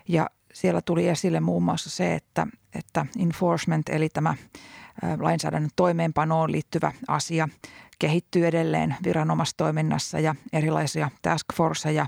ja 0.07 0.29
siellä 0.53 0.81
tuli 0.81 1.07
esille 1.07 1.39
muun 1.39 1.63
muassa 1.63 1.89
se, 1.89 2.15
että, 2.15 2.47
että 2.75 3.05
enforcement 3.19 3.89
eli 3.89 4.09
tämä 4.09 4.35
lainsäädännön 5.19 5.71
toimeenpanoon 5.75 6.51
liittyvä 6.51 6.91
asia 7.07 7.49
kehittyy 7.99 8.47
edelleen 8.47 8.95
viranomaistoiminnassa 9.03 10.19
ja 10.19 10.35
erilaisia 10.53 11.11
task 11.21 11.45
forceja 11.53 12.05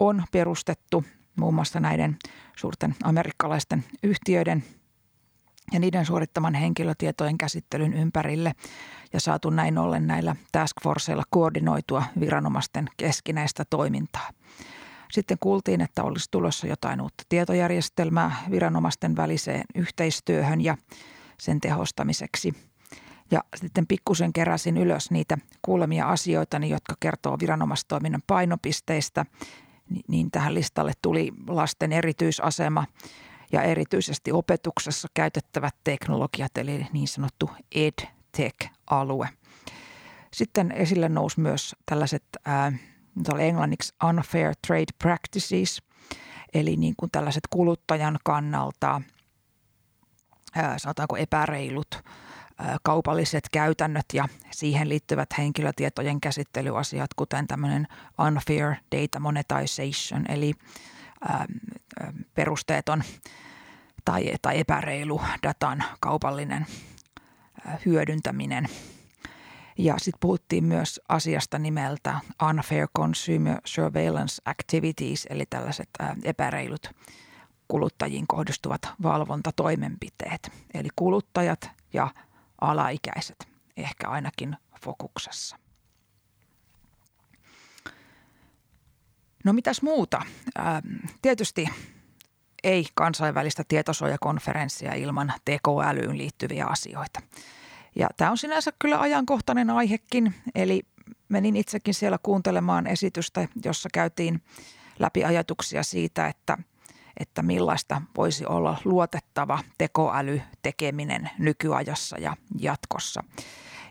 on 0.00 0.24
perustettu 0.32 1.04
muun 1.36 1.54
muassa 1.54 1.80
näiden 1.80 2.16
suurten 2.56 2.94
amerikkalaisten 3.04 3.84
yhtiöiden 4.02 4.64
ja 5.72 5.80
niiden 5.80 6.06
suorittaman 6.06 6.54
henkilötietojen 6.54 7.38
käsittelyn 7.38 7.94
ympärille 7.94 8.52
ja 9.12 9.20
saatu 9.20 9.50
näin 9.50 9.78
ollen 9.78 10.06
näillä 10.06 10.36
task 10.52 10.76
forceilla 10.82 11.22
koordinoitua 11.30 12.04
viranomaisten 12.20 12.88
keskinäistä 12.96 13.64
toimintaa. 13.70 14.30
Sitten 15.12 15.36
kuultiin, 15.40 15.80
että 15.80 16.02
olisi 16.02 16.28
tulossa 16.30 16.66
jotain 16.66 17.00
uutta 17.00 17.24
tietojärjestelmää 17.28 18.36
viranomaisten 18.50 19.16
väliseen 19.16 19.64
yhteistyöhön 19.74 20.60
ja 20.60 20.76
sen 21.40 21.60
tehostamiseksi. 21.60 22.54
Ja 23.30 23.44
sitten 23.56 23.86
pikkusen 23.86 24.32
keräsin 24.32 24.76
ylös 24.76 25.10
niitä 25.10 25.38
kuulemia 25.62 26.08
asioita, 26.08 26.56
jotka 26.56 26.94
kertoo 27.00 27.36
viranomaistoiminnan 27.40 28.22
painopisteistä 28.26 29.26
niin 30.08 30.30
tähän 30.30 30.54
listalle 30.54 30.92
tuli 31.02 31.32
lasten 31.48 31.92
erityisasema 31.92 32.84
ja 33.52 33.62
erityisesti 33.62 34.32
opetuksessa 34.32 35.08
käytettävät 35.14 35.74
teknologiat, 35.84 36.58
eli 36.58 36.86
niin 36.92 37.08
sanottu 37.08 37.50
EdTech-alue. 37.74 39.28
Sitten 40.32 40.72
esille 40.72 41.08
nousi 41.08 41.40
myös 41.40 41.76
tällaiset, 41.86 42.24
äh, 42.48 42.80
oli 43.32 43.42
englanniksi 43.42 43.94
unfair 44.08 44.54
trade 44.66 44.92
practices, 44.98 45.82
eli 46.54 46.76
niin 46.76 46.94
kuin 46.96 47.10
tällaiset 47.10 47.44
kuluttajan 47.50 48.18
kannalta, 48.24 49.02
äh, 50.58 50.74
sanotaanko 50.76 51.16
epäreilut 51.16 52.02
kaupalliset 52.82 53.48
käytännöt 53.52 54.04
ja 54.12 54.28
siihen 54.50 54.88
liittyvät 54.88 55.28
henkilötietojen 55.38 56.20
käsittelyasiat, 56.20 57.14
kuten 57.14 57.46
tämmöinen 57.46 57.88
unfair 58.26 58.74
data 58.96 59.20
monetization, 59.20 60.24
eli 60.28 60.52
perusteeton 62.34 63.02
tai, 64.04 64.32
tai 64.42 64.58
epäreilu 64.58 65.20
datan 65.42 65.84
kaupallinen 66.00 66.66
hyödyntäminen. 67.86 68.68
Ja 69.78 69.94
sitten 69.98 70.20
puhuttiin 70.20 70.64
myös 70.64 71.00
asiasta 71.08 71.58
nimeltä 71.58 72.20
Unfair 72.48 72.88
Consumer 72.96 73.60
Surveillance 73.64 74.42
Activities, 74.44 75.26
eli 75.30 75.46
tällaiset 75.50 75.88
epäreilut 76.24 76.90
kuluttajiin 77.68 78.26
kohdistuvat 78.26 78.80
valvontatoimenpiteet. 79.02 80.52
Eli 80.74 80.88
kuluttajat 80.96 81.70
ja 81.92 82.10
alaikäiset 82.60 83.48
ehkä 83.76 84.08
ainakin 84.08 84.56
fokuksessa. 84.82 85.56
No 89.44 89.52
mitäs 89.52 89.82
muuta? 89.82 90.22
Tietysti 91.22 91.68
ei 92.64 92.86
kansainvälistä 92.94 93.64
tietosuojakonferenssia 93.68 94.94
ilman 94.94 95.32
tekoälyyn 95.44 96.18
liittyviä 96.18 96.66
asioita. 96.66 97.20
Ja 97.96 98.08
tämä 98.16 98.30
on 98.30 98.38
sinänsä 98.38 98.72
kyllä 98.78 99.00
ajankohtainen 99.00 99.70
aihekin, 99.70 100.34
eli 100.54 100.82
menin 101.28 101.56
itsekin 101.56 101.94
siellä 101.94 102.18
kuuntelemaan 102.22 102.86
esitystä, 102.86 103.48
jossa 103.64 103.88
käytiin 103.92 104.42
läpi 104.98 105.24
ajatuksia 105.24 105.82
siitä, 105.82 106.26
että– 106.26 106.58
että 107.16 107.42
millaista 107.42 108.02
voisi 108.16 108.46
olla 108.46 108.78
luotettava 108.84 109.58
tekoälytekeminen 109.78 111.30
nykyajassa 111.38 112.18
ja 112.18 112.36
jatkossa. 112.58 113.24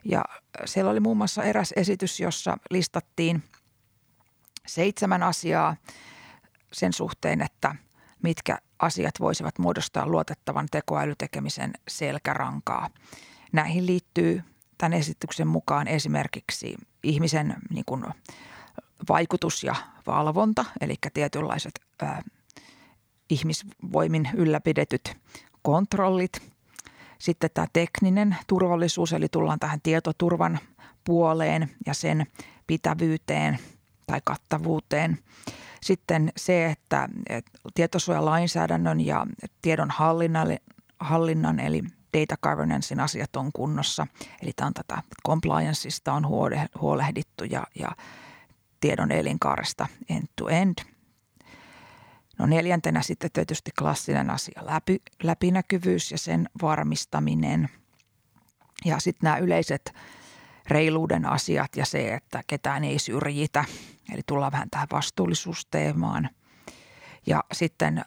Ja 0.05 0.25
siellä 0.65 0.91
oli 0.91 0.99
muun 0.99 1.17
muassa 1.17 1.43
eräs 1.43 1.73
esitys, 1.75 2.19
jossa 2.19 2.58
listattiin 2.69 3.43
seitsemän 4.67 5.23
asiaa 5.23 5.75
sen 6.73 6.93
suhteen, 6.93 7.41
että 7.41 7.75
mitkä 8.23 8.58
asiat 8.79 9.13
voisivat 9.19 9.60
muodostaa 9.60 10.08
luotettavan 10.08 10.67
tekoälytekemisen 10.71 11.73
selkärankaa. 11.88 12.89
Näihin 13.51 13.86
liittyy 13.86 14.43
tämän 14.77 14.93
esityksen 14.93 15.47
mukaan 15.47 15.88
esimerkiksi 15.88 16.75
ihmisen 17.03 17.55
niin 17.69 17.86
kuin, 17.86 18.05
vaikutus 19.10 19.63
ja 19.63 19.75
valvonta, 20.08 20.65
eli 20.82 20.95
tietynlaiset 21.13 21.82
ihmisvoimin 23.29 24.29
ylläpidetyt 24.33 25.17
kontrollit. 25.61 26.41
Sitten 27.19 27.49
tämä 27.53 27.67
tekninen 27.73 28.35
turvallisuus, 28.47 29.13
eli 29.13 29.29
tullaan 29.29 29.59
tähän 29.59 29.81
tietoturvan 29.83 30.59
puoleen 31.03 31.69
ja 31.85 31.93
sen 31.93 32.27
pitävyyteen 32.67 33.59
tai 34.07 34.21
kattavuuteen. 34.25 35.17
Sitten 35.81 36.31
se, 36.37 36.65
että 36.65 37.09
tietosuojalainsäädännön 37.73 39.01
ja 39.01 39.27
tiedon 39.61 39.89
hallinnan 40.99 41.59
eli 41.59 41.83
data 42.17 42.35
governancein 42.41 42.99
asiat 42.99 43.35
on 43.35 43.51
kunnossa. 43.53 44.07
Eli 44.41 44.51
tämä 44.55 44.67
on 44.67 44.73
tätä 44.73 45.03
complianceista 45.27 46.13
on 46.13 46.27
huolehdittu 46.81 47.43
ja, 47.43 47.63
ja 47.79 47.91
tiedon 48.79 49.11
elinkaaresta 49.11 49.87
end 50.09 50.27
to 50.35 50.49
end– 50.49 50.75
No 52.39 52.45
neljäntenä 52.45 53.02
sitten 53.02 53.32
tietysti 53.34 53.71
klassinen 53.80 54.30
asia 54.30 54.62
läpi, 54.65 55.02
läpinäkyvyys 55.23 56.12
ja 56.12 56.17
sen 56.17 56.49
varmistaminen. 56.62 57.69
Ja 58.86 58.99
sitten 58.99 59.28
nämä 59.28 59.38
yleiset 59.38 59.93
reiluuden 60.67 61.25
asiat 61.25 61.75
ja 61.75 61.86
se, 61.86 62.13
että 62.13 62.41
ketään 62.47 62.84
ei 62.84 62.99
syrjitä. 62.99 63.65
Eli 64.13 64.21
tullaan 64.25 64.52
vähän 64.52 64.69
tähän 64.69 64.88
vastuullisuusteemaan. 64.91 66.30
Ja 67.28 67.43
sitten 67.54 68.04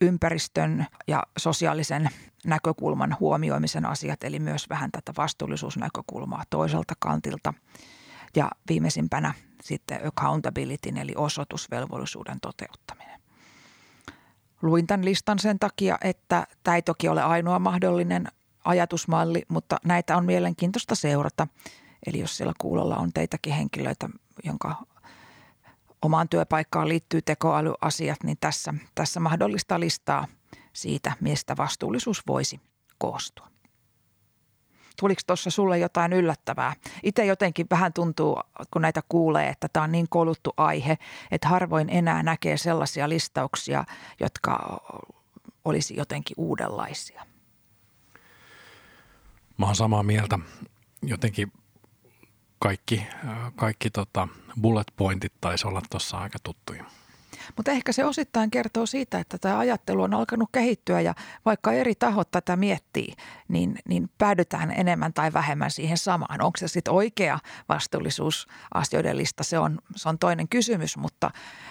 ympäristön 0.00 0.86
ja 1.08 1.22
sosiaalisen 1.38 2.08
näkökulman 2.44 3.16
huomioimisen 3.20 3.86
asiat, 3.86 4.24
eli 4.24 4.38
myös 4.38 4.68
vähän 4.68 4.90
tätä 4.90 5.12
vastuullisuusnäkökulmaa 5.16 6.44
toiselta 6.50 6.94
kantilta. 6.98 7.54
Ja 8.36 8.50
viimeisimpänä 8.68 9.34
sitten 9.62 10.06
accountability 10.06 10.88
eli 11.00 11.12
osoitusvelvollisuuden 11.16 12.40
toteuttaminen. 12.40 13.20
Luin 14.62 14.86
tämän 14.86 15.04
listan 15.04 15.38
sen 15.38 15.58
takia, 15.58 15.98
että 16.00 16.46
tämä 16.62 16.74
ei 16.74 16.82
toki 16.82 17.08
ole 17.08 17.22
ainoa 17.22 17.58
mahdollinen 17.58 18.28
ajatusmalli, 18.64 19.42
mutta 19.48 19.76
näitä 19.84 20.16
on 20.16 20.24
mielenkiintoista 20.24 20.94
seurata. 20.94 21.46
Eli 22.06 22.18
jos 22.18 22.36
siellä 22.36 22.52
kuulolla 22.58 22.96
on 22.96 23.12
teitäkin 23.12 23.52
henkilöitä, 23.54 24.08
jonka 24.44 24.76
omaan 26.02 26.28
työpaikkaan 26.28 26.88
liittyy 26.88 27.22
tekoälyasiat, 27.22 28.18
niin 28.24 28.36
tässä, 28.40 28.74
tässä 28.94 29.20
mahdollista 29.20 29.80
listaa 29.80 30.26
siitä, 30.72 31.12
mistä 31.20 31.56
vastuullisuus 31.56 32.22
voisi 32.26 32.60
koostua. 32.98 33.51
Tuliko 35.02 35.20
tuossa 35.26 35.50
sulle 35.50 35.78
jotain 35.78 36.12
yllättävää? 36.12 36.72
Itse 37.02 37.24
jotenkin 37.24 37.66
vähän 37.70 37.92
tuntuu, 37.92 38.40
kun 38.70 38.82
näitä 38.82 39.02
kuulee, 39.08 39.48
että 39.48 39.68
tämä 39.72 39.84
on 39.84 39.92
niin 39.92 40.08
koluttu 40.08 40.50
aihe, 40.56 40.98
että 41.30 41.48
harvoin 41.48 41.90
enää 41.90 42.22
näkee 42.22 42.56
sellaisia 42.56 43.08
listauksia, 43.08 43.84
jotka 44.20 44.80
olisi 45.64 45.96
jotenkin 45.96 46.34
uudenlaisia. 46.38 47.26
Mä 49.58 49.66
oon 49.66 49.76
samaa 49.76 50.02
mieltä. 50.02 50.38
Jotenkin 51.02 51.52
kaikki, 52.58 53.06
kaikki 53.56 53.90
tota 53.90 54.28
bullet 54.60 54.92
pointit 54.96 55.32
taisi 55.40 55.68
olla 55.68 55.82
tuossa 55.90 56.18
aika 56.18 56.38
tuttuja. 56.42 56.84
Mutta 57.56 57.70
ehkä 57.70 57.92
se 57.92 58.04
osittain 58.04 58.50
kertoo 58.50 58.86
siitä, 58.86 59.18
että 59.18 59.38
tämä 59.38 59.58
ajattelu 59.58 60.02
on 60.02 60.14
alkanut 60.14 60.48
kehittyä 60.52 61.00
ja 61.00 61.14
vaikka 61.44 61.72
eri 61.72 61.94
tahot 61.94 62.30
tätä 62.30 62.56
miettii, 62.56 63.12
niin, 63.48 63.78
niin 63.88 64.10
päädytään 64.18 64.70
enemmän 64.70 65.12
tai 65.12 65.32
vähemmän 65.32 65.70
siihen 65.70 65.98
samaan. 65.98 66.42
Onko 66.42 66.56
se 66.56 66.68
sitten 66.68 66.94
oikea 66.94 67.38
vastuullisuus 67.68 68.46
asioiden 68.74 69.16
lista, 69.16 69.44
se 69.44 69.58
on, 69.58 69.78
se 69.96 70.08
on 70.08 70.18
toinen 70.18 70.48
kysymys, 70.48 70.96
mutta, 70.96 71.30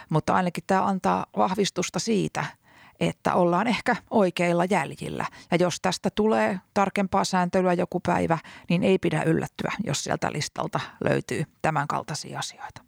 mutta 0.10 0.36
ainakin 0.36 0.64
tämä 0.68 0.86
antaa 0.86 1.26
vahvistusta 1.38 2.00
siitä, 2.00 2.46
että 3.00 3.34
ollaan 3.34 3.68
ehkä 3.68 3.96
oikeilla 4.10 4.66
jäljillä. 4.66 5.26
Ja 5.52 5.58
jos 5.58 5.78
tästä 5.82 6.10
tulee 6.16 6.60
tarkempaa 6.74 7.24
sääntelyä 7.24 7.74
joku 7.74 8.00
päivä, 8.00 8.38
niin 8.70 8.84
ei 8.84 8.98
pidä 9.00 9.24
yllättyä, 9.24 9.72
jos 9.84 10.04
sieltä 10.04 10.32
listalta 10.32 10.80
löytyy 11.04 11.46
tämän 11.62 11.88
kaltaisia 11.88 12.40
asioita. 12.40 12.82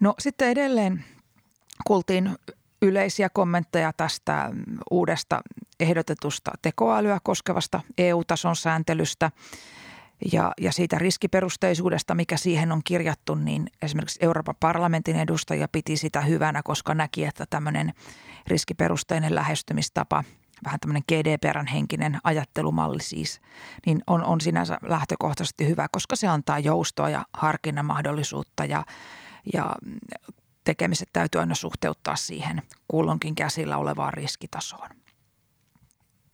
No 0.00 0.14
sitten 0.18 0.48
edelleen 0.48 1.04
kuultiin 1.86 2.36
yleisiä 2.82 3.28
kommentteja 3.28 3.92
tästä 3.96 4.50
uudesta 4.90 5.40
ehdotetusta 5.80 6.50
tekoälyä 6.62 7.18
koskevasta 7.22 7.80
EU-tason 7.98 8.56
sääntelystä 8.56 9.30
ja, 10.32 10.52
ja 10.60 10.72
siitä 10.72 10.98
riskiperusteisuudesta, 10.98 12.14
mikä 12.14 12.36
siihen 12.36 12.72
on 12.72 12.80
kirjattu, 12.84 13.34
niin 13.34 13.66
esimerkiksi 13.82 14.18
Euroopan 14.22 14.54
parlamentin 14.60 15.16
edustaja 15.16 15.68
piti 15.68 15.96
sitä 15.96 16.20
hyvänä, 16.20 16.62
koska 16.62 16.94
näki, 16.94 17.24
että 17.24 17.46
tämmöinen 17.50 17.92
riskiperusteinen 18.46 19.34
lähestymistapa, 19.34 20.24
vähän 20.64 20.80
tämmöinen 20.80 21.02
GDPRn 21.08 21.66
henkinen 21.66 22.18
ajattelumalli 22.24 23.02
siis, 23.02 23.40
niin 23.86 24.02
on, 24.06 24.24
on 24.24 24.40
sinänsä 24.40 24.78
lähtökohtaisesti 24.82 25.68
hyvä, 25.68 25.86
koska 25.92 26.16
se 26.16 26.28
antaa 26.28 26.58
joustoa 26.58 27.10
ja 27.10 27.24
harkinnan 27.32 27.84
mahdollisuutta 27.84 28.64
ja, 28.64 28.84
ja 29.52 29.74
tekemiset 30.70 31.08
täytyy 31.12 31.40
aina 31.40 31.54
suhteuttaa 31.54 32.16
siihen 32.16 32.62
kullonkin 32.88 33.34
käsillä 33.34 33.76
olevaan 33.76 34.14
riskitasoon. 34.14 34.88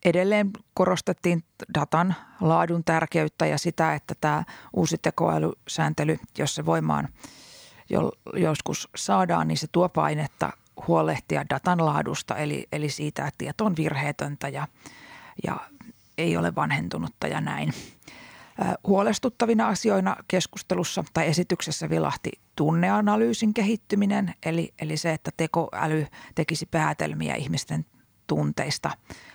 Edelleen 0.05 0.51
korostettiin 0.75 1.45
datan 1.75 2.15
laadun 2.41 2.85
tärkeyttä 2.85 3.47
ja 3.47 3.59
sitä, 3.59 3.95
että 3.95 4.15
tämä 4.21 4.45
uusi 4.73 4.99
tekoälysääntely, 4.99 6.19
jos 6.39 6.55
se 6.55 6.67
voimaan 6.67 7.09
joskus 8.35 8.89
saadaan, 8.97 9.49
niin 9.49 9.59
se 9.59 9.67
tuo 9.73 9.89
painetta 9.89 10.53
huolehtia 10.89 11.45
datan 11.51 11.87
laadusta, 11.87 12.37
eli, 12.37 12.67
eli 12.73 12.89
siitä, 12.91 13.27
että 13.27 13.39
tieto 13.39 13.65
on 13.65 13.77
virheetöntä 13.77 14.49
ja, 14.49 14.69
ja 15.47 15.61
ei 16.19 16.37
ole 16.37 16.55
vanhentunutta 16.55 17.27
ja 17.27 17.41
näin. 17.41 17.73
Huolestuttavina 18.87 19.69
asioina 19.69 20.17
keskustelussa 20.29 21.05
tai 21.15 21.27
esityksessä 21.27 21.91
vilahti 21.91 22.31
tunneanalyysin 22.57 23.55
kehittyminen, 23.55 24.35
eli, 24.47 24.75
eli 24.79 24.97
se, 24.97 25.13
että 25.13 25.31
tekoäly 25.37 26.07
tekisi 26.35 26.67
päätelmiä 26.67 27.35
ihmisten 27.35 27.87
tunteista 28.27 28.91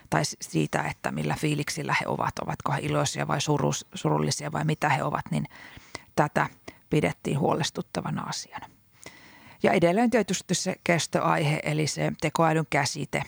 tai 0.10 0.22
siitä, 0.42 0.84
että 0.84 1.12
millä 1.12 1.36
fiiliksillä 1.40 1.96
he 2.02 2.08
ovat, 2.08 2.40
ovatko 2.44 2.72
he 2.72 2.80
iloisia 2.82 3.28
vai 3.28 3.42
surus, 3.42 3.86
surullisia 3.94 4.52
vai 4.52 4.66
mitä 4.66 4.90
he 4.90 5.04
ovat, 5.04 5.26
niin 5.32 5.46
tätä 6.16 6.48
pidettiin 6.90 7.40
huolestuttavana 7.40 8.22
asiana. 8.22 8.68
Ja 9.64 9.72
edelleen 9.72 10.10
tietysti 10.10 10.56
se 10.56 10.76
kestoaihe, 10.84 11.60
eli 11.64 11.88
se 11.88 12.12
tekoälyn 12.22 12.68
käsite, 12.70 13.24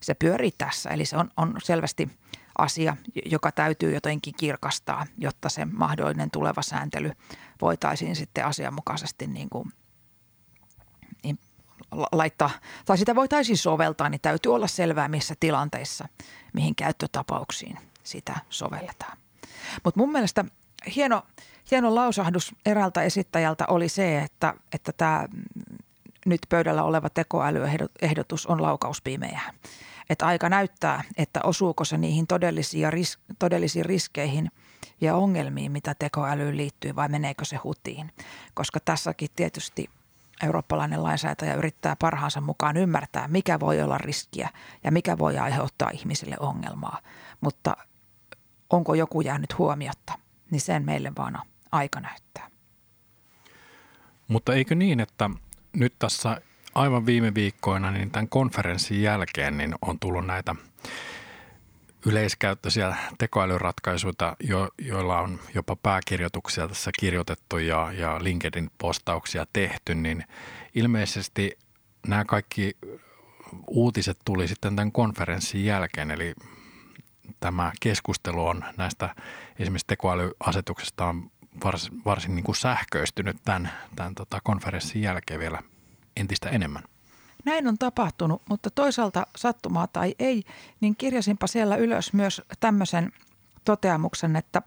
se 0.00 0.14
pyörii 0.14 0.52
tässä. 0.58 0.90
Eli 0.90 1.04
se 1.04 1.16
on, 1.16 1.30
on 1.36 1.54
selvästi 1.62 2.10
asia, 2.58 2.96
joka 3.26 3.52
täytyy 3.52 3.94
jotenkin 3.94 4.34
kirkastaa, 4.36 5.06
jotta 5.18 5.48
se 5.48 5.64
mahdollinen 5.64 6.30
tuleva 6.30 6.62
sääntely 6.62 7.12
voitaisiin 7.60 8.16
sitten 8.16 8.46
asianmukaisesti 8.46 9.26
niin 9.26 9.50
kuin, 9.50 9.72
niin 11.24 11.38
laittaa, 12.12 12.50
tai 12.84 12.98
sitä 12.98 13.14
voitaisiin 13.14 13.58
soveltaa, 13.58 14.08
niin 14.08 14.20
täytyy 14.20 14.54
olla 14.54 14.66
selvää, 14.66 15.08
missä 15.08 15.34
tilanteissa, 15.40 16.08
mihin 16.52 16.74
käyttötapauksiin 16.74 17.78
sitä 18.02 18.40
sovelletaan. 18.50 19.18
Mutta 19.84 20.00
mun 20.00 20.12
mielestä 20.12 20.44
hieno, 20.96 21.22
hieno 21.70 21.94
lausahdus 21.94 22.54
eräältä 22.66 23.02
esittäjältä 23.02 23.64
oli 23.68 23.88
se, 23.88 24.18
että, 24.18 24.54
että 24.72 24.92
tämä 24.92 25.28
nyt 26.26 26.40
pöydällä 26.48 26.82
oleva 26.82 27.10
tekoälyehdotus 27.10 28.46
on 28.46 28.62
laukauspimeää. 28.62 29.54
Että 30.12 30.26
aika 30.26 30.48
näyttää, 30.48 31.02
että 31.16 31.40
osuuko 31.44 31.84
se 31.84 31.98
niihin 31.98 32.26
todellisiin, 32.26 32.92
ris- 32.92 33.34
todellisiin 33.38 33.84
riskeihin 33.84 34.50
ja 35.00 35.16
ongelmiin, 35.16 35.72
mitä 35.72 35.94
tekoälyyn 35.98 36.56
liittyy, 36.56 36.96
vai 36.96 37.08
meneekö 37.08 37.44
se 37.44 37.56
hutiin. 37.56 38.12
Koska 38.54 38.80
tässäkin 38.84 39.28
tietysti 39.36 39.90
eurooppalainen 40.42 41.02
lainsäätäjä 41.02 41.54
yrittää 41.54 41.96
parhaansa 41.96 42.40
mukaan 42.40 42.76
ymmärtää, 42.76 43.28
mikä 43.28 43.60
voi 43.60 43.82
olla 43.82 43.98
riskiä 43.98 44.48
ja 44.84 44.92
mikä 44.92 45.18
voi 45.18 45.38
aiheuttaa 45.38 45.90
ihmisille 45.90 46.36
ongelmaa. 46.40 46.98
Mutta 47.40 47.76
onko 48.70 48.94
joku 48.94 49.20
jäänyt 49.20 49.58
huomiotta, 49.58 50.18
niin 50.50 50.60
sen 50.60 50.84
meille 50.84 51.12
vaan 51.18 51.38
aika 51.72 52.00
näyttää. 52.00 52.50
Mutta 54.28 54.54
eikö 54.54 54.74
niin, 54.74 55.00
että 55.00 55.30
nyt 55.72 55.94
tässä 55.98 56.40
aivan 56.74 57.06
viime 57.06 57.34
viikkoina, 57.34 57.90
niin 57.90 58.10
tämän 58.10 58.28
konferenssin 58.28 59.02
jälkeen 59.02 59.56
niin 59.56 59.74
on 59.82 59.98
tullut 59.98 60.26
näitä 60.26 60.54
yleiskäyttöisiä 62.06 62.96
tekoälyratkaisuja, 63.18 64.36
jo, 64.40 64.68
joilla 64.78 65.20
on 65.20 65.40
jopa 65.54 65.76
pääkirjoituksia 65.76 66.68
tässä 66.68 66.90
kirjoitettu 67.00 67.58
ja, 67.58 67.92
ja 67.92 68.18
LinkedIn-postauksia 68.22 69.46
tehty, 69.52 69.94
niin 69.94 70.24
ilmeisesti 70.74 71.58
nämä 72.06 72.24
kaikki 72.24 72.76
uutiset 73.66 74.18
tuli 74.24 74.48
sitten 74.48 74.76
tämän 74.76 74.92
konferenssin 74.92 75.64
jälkeen, 75.64 76.10
eli 76.10 76.34
tämä 77.40 77.72
keskustelu 77.80 78.46
on 78.46 78.64
näistä 78.76 79.14
esimerkiksi 79.58 79.86
tekoälyasetuksesta 79.86 81.06
on 81.06 81.30
varsin, 81.64 82.04
varsin 82.04 82.34
niin 82.34 82.44
kuin 82.44 82.56
sähköistynyt 82.56 83.36
tämän, 83.44 83.70
tämän 83.96 84.14
tota 84.14 84.40
konferenssin 84.44 85.02
jälkeen 85.02 85.40
vielä 85.40 85.62
entistä 86.16 86.50
enemmän. 86.50 86.82
Näin 87.44 87.68
on 87.68 87.78
tapahtunut, 87.78 88.42
mutta 88.48 88.70
toisaalta 88.70 89.26
sattumaa 89.36 89.86
tai 89.86 90.14
ei, 90.18 90.44
niin 90.80 90.96
kirjasinpa 90.96 91.46
siellä 91.46 91.76
ylös 91.76 92.12
myös 92.12 92.42
tämmöisen 92.60 93.12
toteamuksen, 93.64 94.36
että 94.36 94.62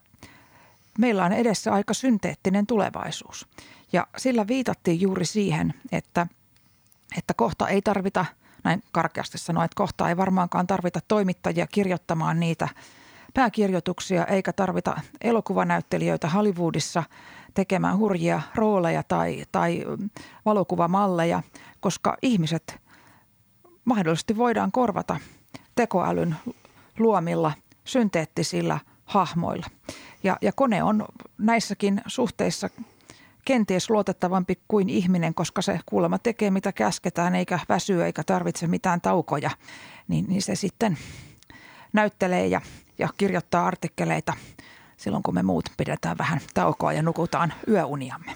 meillä 1.00 1.26
on 1.26 1.34
edessä 1.34 1.74
aika 1.74 1.94
synteettinen 1.94 2.68
tulevaisuus. 2.68 3.48
Ja 3.94 4.08
sillä 4.18 4.48
viitattiin 4.48 5.02
juuri 5.02 5.26
siihen, 5.26 5.74
että, 5.92 6.28
että 7.18 7.34
kohta 7.34 7.68
ei 7.68 7.82
tarvita, 7.82 8.26
näin 8.64 8.84
karkeasti 8.92 9.38
sanoa, 9.38 9.66
että 9.66 9.76
kohta 9.76 10.10
ei 10.10 10.18
varmaankaan 10.18 10.68
tarvita 10.68 11.00
toimittajia 11.08 11.68
kirjoittamaan 11.68 12.40
niitä 12.40 12.68
pääkirjoituksia, 13.34 14.26
eikä 14.26 14.54
tarvita 14.54 15.02
elokuvanäyttelijöitä 15.22 16.30
Hollywoodissa– 16.30 17.04
tekemään 17.56 17.98
hurjia 17.98 18.42
rooleja 18.56 19.04
tai, 19.04 19.44
tai 19.52 19.86
valokuvamalleja, 20.46 21.44
koska 21.80 22.18
ihmiset 22.22 22.80
mahdollisesti 23.86 24.38
voidaan 24.38 24.72
korvata 24.72 25.20
tekoälyn 25.76 26.36
luomilla 27.00 27.52
synteettisillä 27.84 28.80
hahmoilla. 29.06 29.66
Ja, 30.24 30.38
ja 30.42 30.52
kone 30.52 30.84
on 30.84 31.06
näissäkin 31.38 32.02
suhteissa 32.08 32.70
kenties 33.46 33.90
luotettavampi 33.90 34.60
kuin 34.68 34.90
ihminen, 34.90 35.34
koska 35.34 35.62
se 35.62 35.80
kuulemma 35.86 36.20
tekee 36.20 36.52
mitä 36.52 36.72
käsketään 36.72 37.36
eikä 37.36 37.60
väsy 37.70 38.04
eikä 38.04 38.24
tarvitse 38.24 38.68
mitään 38.68 39.02
taukoja, 39.02 39.50
niin, 40.08 40.26
niin 40.28 40.42
se 40.42 40.56
sitten 40.56 40.98
näyttelee 41.94 42.48
ja, 42.48 42.62
ja 43.00 43.10
kirjoittaa 43.18 43.68
artikkeleita 43.68 44.34
silloin, 45.06 45.24
kun 45.24 45.34
me 45.34 45.44
muut 45.44 45.70
pidetään 45.78 46.18
vähän 46.18 46.40
taukoa 46.54 46.94
ja 46.94 47.02
nukutaan 47.02 47.54
yöuniamme. 47.68 48.36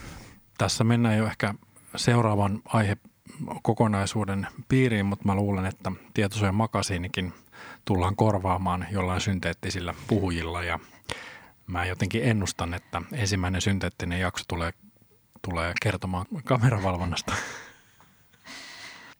Tässä 0.57 0.83
mennään 0.83 1.17
jo 1.17 1.25
ehkä 1.25 1.53
seuraavan 1.95 2.61
aihe 2.65 2.97
kokonaisuuden 3.63 4.47
piiriin, 4.67 5.05
mutta 5.05 5.25
mä 5.25 5.35
luulen, 5.35 5.65
että 5.65 5.91
tietosuojan 6.13 6.55
makasiinikin 6.55 7.33
tullaan 7.85 8.15
korvaamaan 8.15 8.87
jollain 8.91 9.21
synteettisillä 9.21 9.93
puhujilla 10.07 10.63
ja 10.63 10.79
mä 11.67 11.85
jotenkin 11.85 12.23
ennustan, 12.23 12.73
että 12.73 13.01
ensimmäinen 13.11 13.61
synteettinen 13.61 14.19
jakso 14.19 14.43
tulee, 14.47 14.71
tulee 15.41 15.73
kertomaan 15.81 16.25
kameravalvonnasta. 16.43 17.33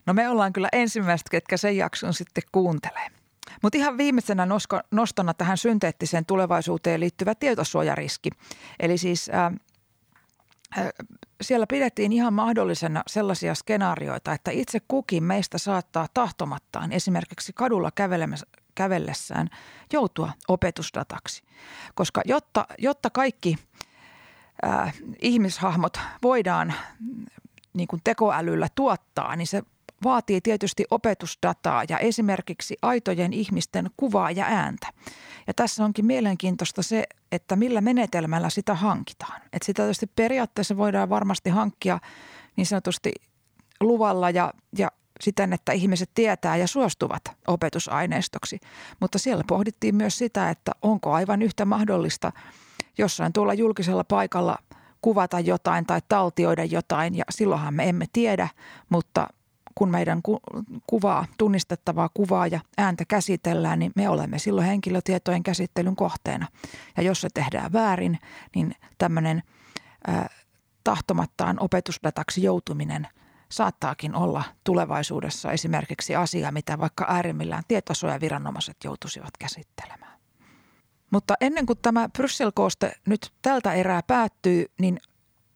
No 0.06 0.14
me 0.14 0.30
ollaan 0.30 0.54
kyllä 0.54 0.70
ensimmäiset, 0.72 1.30
ketkä 1.30 1.58
sen 1.58 1.78
jakson 1.78 2.14
sitten 2.14 2.44
kuuntelee. 2.52 3.19
Mutta 3.64 3.78
ihan 3.78 3.98
viimeisenä 3.98 4.48
nostona 4.92 5.34
tähän 5.34 5.58
synteettiseen 5.58 6.26
tulevaisuuteen 6.26 7.00
liittyvä 7.00 7.36
tietosuojariski. 7.36 8.30
Eli 8.80 8.98
siis 8.98 9.30
ää, 9.30 9.52
ää, 10.78 10.90
siellä 11.42 11.68
pidettiin 11.68 12.14
ihan 12.14 12.34
mahdollisena 12.34 13.04
sellaisia 13.08 13.56
skenaarioita, 13.56 14.34
että 14.34 14.52
itse 14.52 14.80
kukin 14.88 15.24
meistä 15.24 15.58
saattaa 15.58 16.08
tahtomattaan 16.14 16.92
esimerkiksi 16.92 17.54
kadulla 17.54 17.92
kävellessään 18.76 19.50
joutua 19.94 20.32
opetusdataksi. 20.48 21.44
Koska 21.96 22.22
jotta, 22.26 22.66
jotta 22.78 23.10
kaikki 23.10 23.58
äh, 24.66 24.94
ihmishahmot 25.22 26.00
voidaan 26.24 26.74
niin 27.74 27.88
kuin 27.88 28.02
tekoälyllä 28.04 28.68
tuottaa, 28.76 29.36
niin 29.36 29.48
se 29.48 29.64
vaatii 30.04 30.42
tietysti 30.42 30.86
opetusdataa 30.92 31.84
ja 31.90 31.98
esimerkiksi 31.98 32.78
aitojen 32.82 33.34
ihmisten 33.34 33.90
kuvaa 33.98 34.32
ja 34.32 34.46
ääntä. 34.46 34.88
Ja 35.48 35.54
tässä 35.54 35.86
onkin 35.86 36.06
mielenkiintoista 36.06 36.84
se, 36.84 37.04
että 37.32 37.56
millä 37.56 37.82
menetelmällä 37.82 38.50
sitä 38.50 38.76
hankitaan. 38.76 39.42
Että 39.54 39.66
sitä 39.66 39.82
tietysti 39.82 40.08
periaatteessa 40.16 40.78
voidaan 40.78 41.10
varmasti 41.10 41.50
hankkia 41.50 42.00
niin 42.56 42.66
sanotusti 42.66 43.12
luvalla 43.82 44.30
ja, 44.30 44.54
ja 44.78 44.92
siten, 45.22 45.54
että 45.54 45.72
ihmiset 45.72 46.10
tietää 46.16 46.58
ja 46.58 46.68
suostuvat 46.68 47.22
opetusaineistoksi. 47.48 48.60
Mutta 49.00 49.20
siellä 49.20 49.44
pohdittiin 49.48 49.96
myös 49.96 50.18
sitä, 50.18 50.50
että 50.50 50.72
onko 50.82 51.14
aivan 51.14 51.42
yhtä 51.42 51.66
mahdollista 51.66 52.32
jossain 52.98 53.34
tuolla 53.34 53.54
julkisella 53.54 54.04
paikalla 54.04 54.58
kuvata 55.02 55.40
jotain 55.40 55.86
tai 55.86 56.02
taltioida 56.10 56.66
jotain 56.66 57.16
ja 57.16 57.24
silloinhan 57.30 57.74
me 57.74 57.90
emme 57.90 58.06
tiedä, 58.14 58.50
mutta 58.90 59.28
kun 59.80 59.92
meidän 59.92 60.22
ku- 60.22 60.40
kuvaa, 60.88 61.26
tunnistettavaa 61.38 62.10
kuvaa 62.14 62.48
ja 62.48 62.60
ääntä 62.78 63.06
käsitellään, 63.08 63.80
niin 63.80 63.92
me 63.96 64.10
olemme 64.10 64.40
silloin 64.40 64.68
henkilötietojen 64.68 65.44
käsittelyn 65.44 65.96
kohteena. 65.96 66.48
Ja 66.98 67.04
jos 67.04 67.22
se 67.22 67.28
tehdään 67.34 67.74
väärin, 67.74 68.20
niin 68.56 68.76
tämmöinen 68.98 69.44
tahtomattaan 70.84 71.58
opetusdataksi 71.60 72.44
joutuminen 72.44 73.08
saattaakin 73.52 74.16
olla 74.16 74.44
tulevaisuudessa 74.64 75.52
esimerkiksi 75.52 76.16
asia, 76.16 76.52
mitä 76.52 76.80
vaikka 76.80 77.06
äärimmillään 77.10 77.64
tietosuojaviranomaiset 77.68 78.78
joutuisivat 78.84 79.38
käsittelemään. 79.40 80.20
Mutta 81.12 81.34
ennen 81.42 81.66
kuin 81.66 81.80
tämä 81.82 82.10
Bryssel-kooste 82.18 82.92
nyt 83.08 83.34
tältä 83.42 83.74
erää 83.74 84.02
päättyy, 84.08 84.66
niin 84.80 85.00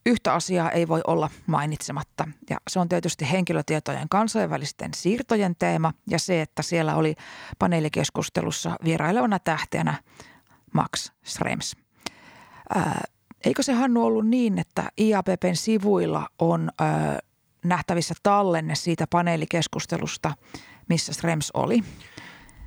yhtä 0.06 0.34
asiaa 0.34 0.72
ei 0.72 0.88
voi 0.88 1.02
olla 1.08 1.30
mainitsematta. 1.48 2.28
Ja 2.50 2.58
se 2.68 2.80
on 2.80 2.90
tietysti 2.90 3.32
henkilötietojen 3.32 4.10
kansainvälisten 4.10 4.94
siirtojen 4.96 5.56
teema 5.60 5.94
ja 6.08 6.20
se, 6.20 6.42
että 6.42 6.62
siellä 6.62 6.96
oli 6.96 7.16
paneelikeskustelussa 7.60 8.76
vierailevana 8.84 9.40
tähtenä 9.40 9.94
Max 10.74 11.12
Schrems. 11.26 11.76
Ää, 12.76 13.04
eikö 13.46 13.64
se 13.64 13.74
Hannu 13.74 14.06
ollut 14.06 14.28
niin, 14.28 14.60
että 14.60 14.92
IAPPn 14.98 15.56
sivuilla 15.56 16.30
on 16.40 16.72
ää, 16.80 17.20
nähtävissä 17.66 18.16
tallenne 18.24 18.76
siitä 18.76 19.08
paneelikeskustelusta, 19.10 20.34
missä 20.90 21.14
Schrems 21.14 21.52
oli? 21.52 21.84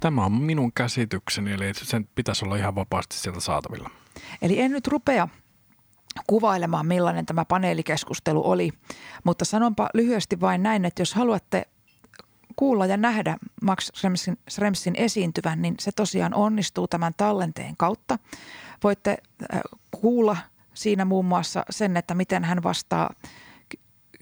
Tämä 0.00 0.24
on 0.24 0.32
minun 0.32 0.72
käsitykseni, 0.72 1.52
eli 1.52 1.74
sen 1.74 2.08
pitäisi 2.14 2.44
olla 2.44 2.56
ihan 2.56 2.74
vapaasti 2.74 3.16
sieltä 3.18 3.40
saatavilla. 3.40 3.90
Eli 4.42 4.60
en 4.60 4.70
nyt 4.70 4.86
rupea 4.86 5.28
kuvailemaan, 6.26 6.86
millainen 6.86 7.26
tämä 7.26 7.44
paneelikeskustelu 7.44 8.50
oli, 8.50 8.70
mutta 9.24 9.44
sanonpa 9.44 9.90
lyhyesti 9.94 10.40
vain 10.40 10.62
näin, 10.62 10.84
että 10.84 11.02
jos 11.02 11.14
haluatte 11.14 11.66
kuulla 12.56 12.86
ja 12.86 12.96
nähdä 12.96 13.36
Max 13.62 13.90
Schremsin, 13.96 14.38
Schremsin 14.50 14.94
esiintyvän, 14.96 15.62
niin 15.62 15.74
se 15.80 15.92
tosiaan 15.92 16.34
onnistuu 16.34 16.88
tämän 16.88 17.12
tallenteen 17.16 17.76
kautta. 17.76 18.18
Voitte 18.84 19.16
äh, 19.54 19.60
kuulla 19.90 20.36
siinä 20.74 21.04
muun 21.04 21.24
muassa 21.24 21.64
sen, 21.70 21.96
että 21.96 22.14
miten 22.14 22.44
hän 22.44 22.62
vastaa 22.62 23.10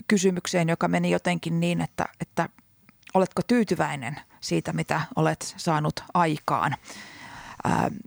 kysymykseen, 0.09 0.69
joka 0.69 0.89
meni 0.89 1.11
jotenkin 1.11 1.61
niin, 1.61 1.81
että, 1.81 2.05
että 2.21 2.49
oletko 3.15 3.43
tyytyväinen 3.47 4.21
siitä, 4.41 4.73
mitä 4.73 5.01
olet 5.17 5.55
saanut 5.57 6.05
aikaan. 6.15 6.75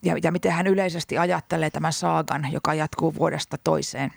Ja, 0.03 0.15
ja 0.23 0.31
miten 0.31 0.51
hän 0.51 0.67
yleisesti 0.67 1.17
ajattelee 1.17 1.69
tämän 1.69 1.93
saagan, 1.93 2.51
joka 2.51 2.73
jatkuu 2.73 3.15
vuodesta 3.15 3.57
toiseen. 3.63 4.13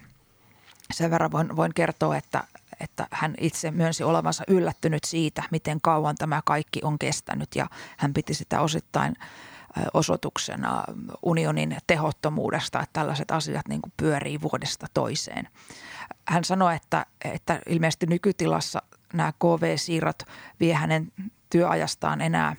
Sen 0.92 1.10
verran 1.10 1.32
voin, 1.32 1.56
voin 1.56 1.74
kertoa, 1.74 2.16
että, 2.16 2.44
että 2.80 3.06
hän 3.10 3.34
itse 3.40 3.70
myönsi 3.70 4.04
olevansa 4.04 4.44
yllättynyt 4.48 5.04
siitä, 5.04 5.42
miten 5.50 5.80
kauan 5.80 6.16
tämä 6.16 6.42
kaikki 6.44 6.80
on 6.82 6.98
kestänyt 6.98 7.56
ja 7.56 7.66
hän 7.96 8.14
piti 8.14 8.34
sitä 8.34 8.60
osittain 8.60 9.16
osoituksena 9.94 10.84
unionin 11.22 11.76
tehottomuudesta, 11.86 12.80
että 12.80 12.92
tällaiset 12.92 13.30
asiat 13.30 13.68
niin 13.68 13.82
kuin 13.82 13.92
pyörii 13.96 14.40
vuodesta 14.40 14.86
toiseen. 14.94 15.48
Hän 16.28 16.44
sanoi, 16.44 16.76
että, 16.76 17.06
että 17.24 17.60
ilmeisesti 17.68 18.06
nykytilassa 18.06 18.82
nämä 19.12 19.32
KV-siirrot 19.32 20.22
vie 20.60 20.74
hänen 20.74 21.12
työajastaan 21.50 22.20
enää 22.20 22.56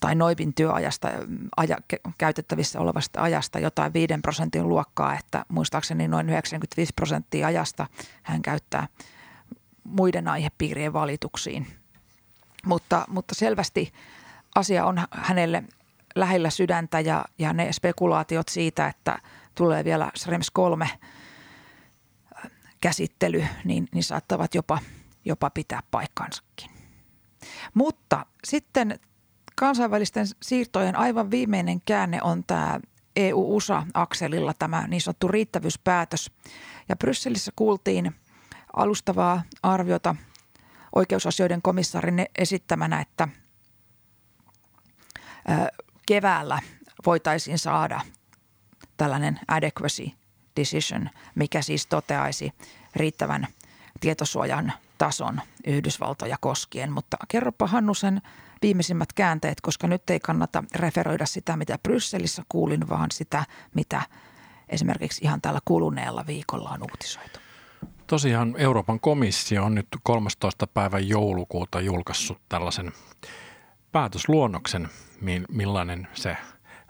tai 0.00 0.14
Noipin 0.14 0.54
työajasta, 0.54 1.08
aja, 1.56 1.76
käytettävissä 2.18 2.80
olevasta 2.80 3.22
ajasta 3.22 3.58
jotain 3.58 3.92
5 3.92 4.14
prosentin 4.22 4.68
luokkaa, 4.68 5.14
että 5.18 5.44
muistaakseni 5.48 6.08
noin 6.08 6.28
95 6.30 6.92
prosenttia 6.96 7.46
ajasta 7.46 7.86
hän 8.22 8.42
käyttää 8.42 8.88
muiden 9.84 10.28
aihepiirien 10.28 10.92
valituksiin. 10.92 11.66
Mutta, 12.66 13.04
mutta 13.08 13.34
selvästi 13.34 13.92
asia 14.54 14.84
on 14.84 15.02
hänelle 15.10 15.64
lähellä 16.16 16.50
sydäntä 16.50 17.00
ja, 17.00 17.24
ja 17.38 17.52
ne 17.52 17.72
spekulaatiot 17.72 18.48
siitä, 18.48 18.86
että 18.86 19.18
tulee 19.54 19.84
vielä 19.84 20.10
Schrems 20.18 20.50
3 20.50 20.90
käsittely, 22.80 23.46
niin, 23.64 23.88
niin 23.94 24.04
saattavat 24.04 24.54
jopa, 24.54 24.78
jopa 25.24 25.50
pitää 25.50 25.80
paikkansakin. 25.90 26.70
Mutta 27.74 28.26
sitten 28.44 29.00
kansainvälisten 29.60 30.26
siirtojen 30.42 30.96
aivan 30.96 31.30
viimeinen 31.30 31.80
käänne 31.80 32.22
on 32.22 32.44
tämä 32.44 32.80
EU-USA-akselilla 33.16 34.54
tämä 34.54 34.86
niin 34.86 35.00
sanottu 35.00 35.28
riittävyyspäätös. 35.28 36.30
Ja 36.88 36.96
Brysselissä 36.96 37.52
kuultiin 37.56 38.14
alustavaa 38.76 39.42
arviota 39.62 40.16
oikeusasioiden 40.94 41.62
komissaarin 41.62 42.26
esittämänä, 42.38 43.00
että 43.00 43.28
keväällä 46.06 46.58
voitaisiin 47.06 47.58
saada 47.58 48.00
tällainen 48.96 49.40
adequacy 49.48 50.10
decision, 50.56 51.10
mikä 51.34 51.62
siis 51.62 51.86
toteaisi 51.86 52.52
riittävän 52.96 53.46
tietosuojan 54.00 54.72
tason 54.98 55.40
Yhdysvaltoja 55.66 56.36
koskien. 56.40 56.92
Mutta 56.92 57.16
kerropa 57.28 57.66
Hannu 57.66 57.94
sen 57.94 58.22
viimeisimmät 58.62 59.12
käänteet, 59.12 59.60
koska 59.60 59.86
nyt 59.86 60.10
ei 60.10 60.20
kannata 60.20 60.64
referoida 60.74 61.26
sitä, 61.26 61.56
mitä 61.56 61.78
Brysselissä 61.82 62.42
kuulin, 62.48 62.88
vaan 62.88 63.10
sitä, 63.10 63.44
mitä 63.74 64.02
esimerkiksi 64.68 65.24
ihan 65.24 65.40
tällä 65.40 65.60
kuluneella 65.64 66.24
viikolla 66.26 66.70
on 66.70 66.82
uutisoitu. 66.82 67.38
Tosiaan 68.06 68.54
Euroopan 68.58 69.00
komissio 69.00 69.64
on 69.64 69.74
nyt 69.74 69.86
13. 70.02 70.66
päivän 70.66 71.08
joulukuuta 71.08 71.80
julkaissut 71.80 72.38
tällaisen 72.48 72.92
päätösluonnoksen, 73.92 74.88
millainen 75.48 76.08
se 76.14 76.36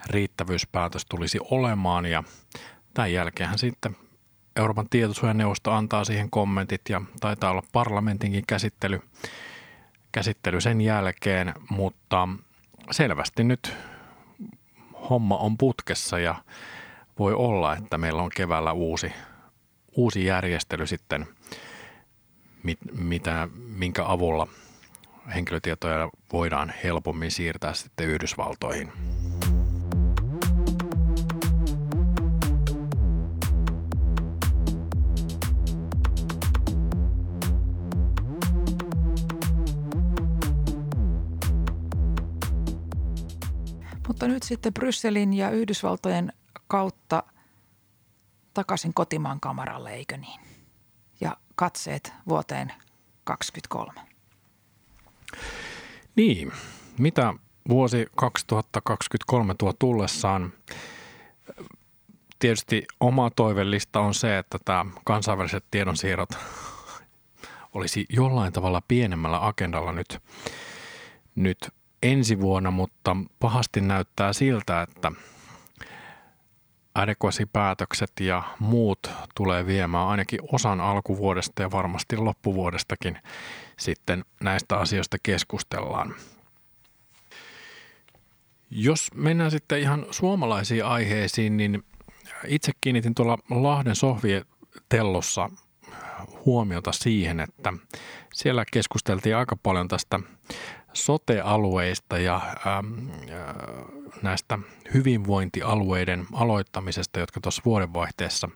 riittävyyspäätös 0.06 1.06
tulisi 1.06 1.38
olemaan 1.50 2.06
ja 2.06 2.24
tämän 2.94 3.12
jälkeen 3.12 3.58
sitten 3.58 3.96
Euroopan 4.56 4.88
tietosuojaneuvosto 4.88 5.72
antaa 5.72 6.04
siihen 6.04 6.30
kommentit 6.30 6.80
ja 6.88 7.02
taitaa 7.20 7.50
olla 7.50 7.62
parlamentinkin 7.72 8.44
käsittely, 8.46 9.00
käsittely 10.12 10.60
sen 10.60 10.80
jälkeen, 10.80 11.54
mutta 11.70 12.28
selvästi 12.90 13.44
nyt 13.44 13.76
homma 15.10 15.36
on 15.36 15.58
putkessa 15.58 16.18
ja 16.18 16.34
voi 17.18 17.34
olla, 17.34 17.76
että 17.76 17.98
meillä 17.98 18.22
on 18.22 18.30
keväällä 18.36 18.72
uusi, 18.72 19.12
uusi 19.96 20.24
järjestely 20.24 20.86
sitten, 20.86 21.26
mit, 22.62 22.78
mitä, 22.92 23.48
minkä 23.54 24.04
avulla 24.06 24.46
henkilötietoja 25.34 26.10
voidaan 26.32 26.72
helpommin 26.84 27.30
siirtää 27.30 27.74
sitten 27.74 28.06
Yhdysvaltoihin. 28.06 28.92
Mutta 44.20 44.34
nyt 44.34 44.42
sitten 44.42 44.74
Brysselin 44.74 45.34
ja 45.34 45.50
Yhdysvaltojen 45.50 46.32
kautta 46.68 47.22
takaisin 48.54 48.94
kotimaan 48.94 49.40
kamaralle, 49.40 49.90
eikö 49.90 50.16
niin? 50.16 50.40
Ja 51.20 51.36
katseet 51.54 52.12
vuoteen 52.28 52.68
2023. 53.24 54.00
Niin, 56.16 56.52
mitä 56.98 57.34
vuosi 57.68 58.06
2023 58.16 59.54
tuo 59.54 59.72
tullessaan? 59.72 60.52
Tietysti 62.38 62.84
oma 63.00 63.30
toivellista 63.30 64.00
on 64.00 64.14
se, 64.14 64.38
että 64.38 64.58
tämä 64.64 64.86
kansainväliset 65.04 65.64
tiedonsiirrot 65.70 66.30
olisi 67.74 68.06
jollain 68.08 68.52
tavalla 68.52 68.82
pienemmällä 68.88 69.46
agendalla 69.46 69.92
nyt, 69.92 70.18
nyt 71.34 71.70
ensi 72.02 72.40
vuonna, 72.40 72.70
mutta 72.70 73.16
pahasti 73.40 73.80
näyttää 73.80 74.32
siltä, 74.32 74.82
että 74.82 75.12
päätökset 77.52 78.12
ja 78.20 78.42
muut 78.58 79.10
tulee 79.34 79.66
viemään 79.66 80.08
ainakin 80.08 80.40
osan 80.52 80.80
alkuvuodesta 80.80 81.62
ja 81.62 81.70
varmasti 81.70 82.16
loppuvuodestakin 82.16 83.18
sitten 83.78 84.24
näistä 84.42 84.76
asioista 84.76 85.16
keskustellaan. 85.22 86.14
Jos 88.70 89.08
mennään 89.14 89.50
sitten 89.50 89.80
ihan 89.80 90.06
suomalaisiin 90.10 90.84
aiheisiin, 90.84 91.56
niin 91.56 91.84
itse 92.46 92.72
kiinnitin 92.80 93.14
tuolla 93.14 93.38
Lahden 93.50 93.96
sohvietellossa 93.96 95.50
huomiota 96.46 96.92
siihen, 96.92 97.40
että 97.40 97.72
siellä 98.34 98.64
keskusteltiin 98.72 99.36
aika 99.36 99.56
paljon 99.62 99.88
tästä 99.88 100.20
sote-alueista 100.92 102.18
ja 102.18 102.40
ähm, 102.66 103.10
äh, 103.10 103.54
näistä 104.22 104.58
hyvinvointialueiden 104.94 106.26
aloittamisesta, 106.32 107.20
jotka 107.20 107.40
tuossa 107.40 107.62
vuodenvaihteessa 107.64 108.48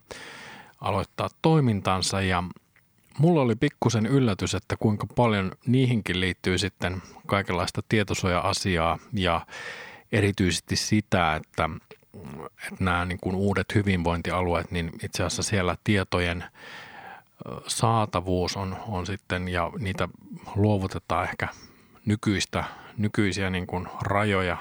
aloittaa 0.80 1.28
toimintansa. 1.42 2.20
Ja 2.20 2.44
mulla 3.18 3.40
oli 3.40 3.56
pikkusen 3.56 4.06
yllätys, 4.06 4.54
että 4.54 4.76
kuinka 4.76 5.06
paljon 5.06 5.52
niihinkin 5.66 6.20
liittyy 6.20 6.58
sitten 6.58 7.02
kaikenlaista 7.26 7.82
tietosuoja-asiaa 7.88 8.98
ja 9.12 9.46
erityisesti 10.12 10.76
sitä, 10.76 11.36
että, 11.36 11.70
että 12.68 12.84
nämä 12.84 13.04
niin 13.04 13.18
kuin 13.20 13.36
uudet 13.36 13.74
hyvinvointialueet, 13.74 14.70
niin 14.70 14.90
itse 15.02 15.24
asiassa 15.24 15.42
siellä 15.42 15.76
tietojen 15.84 16.44
saatavuus 17.66 18.56
on, 18.56 18.76
on 18.88 19.06
sitten 19.06 19.48
ja 19.48 19.70
niitä 19.78 20.08
luovutetaan 20.56 21.24
ehkä 21.24 21.48
nykyistä, 22.06 22.64
nykyisiä 22.96 23.50
niin 23.50 23.66
kuin 23.66 23.88
rajoja, 24.02 24.56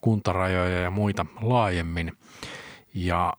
kuntarajoja 0.00 0.80
ja 0.80 0.90
muita 0.90 1.26
laajemmin. 1.40 2.12
Ja 2.94 3.32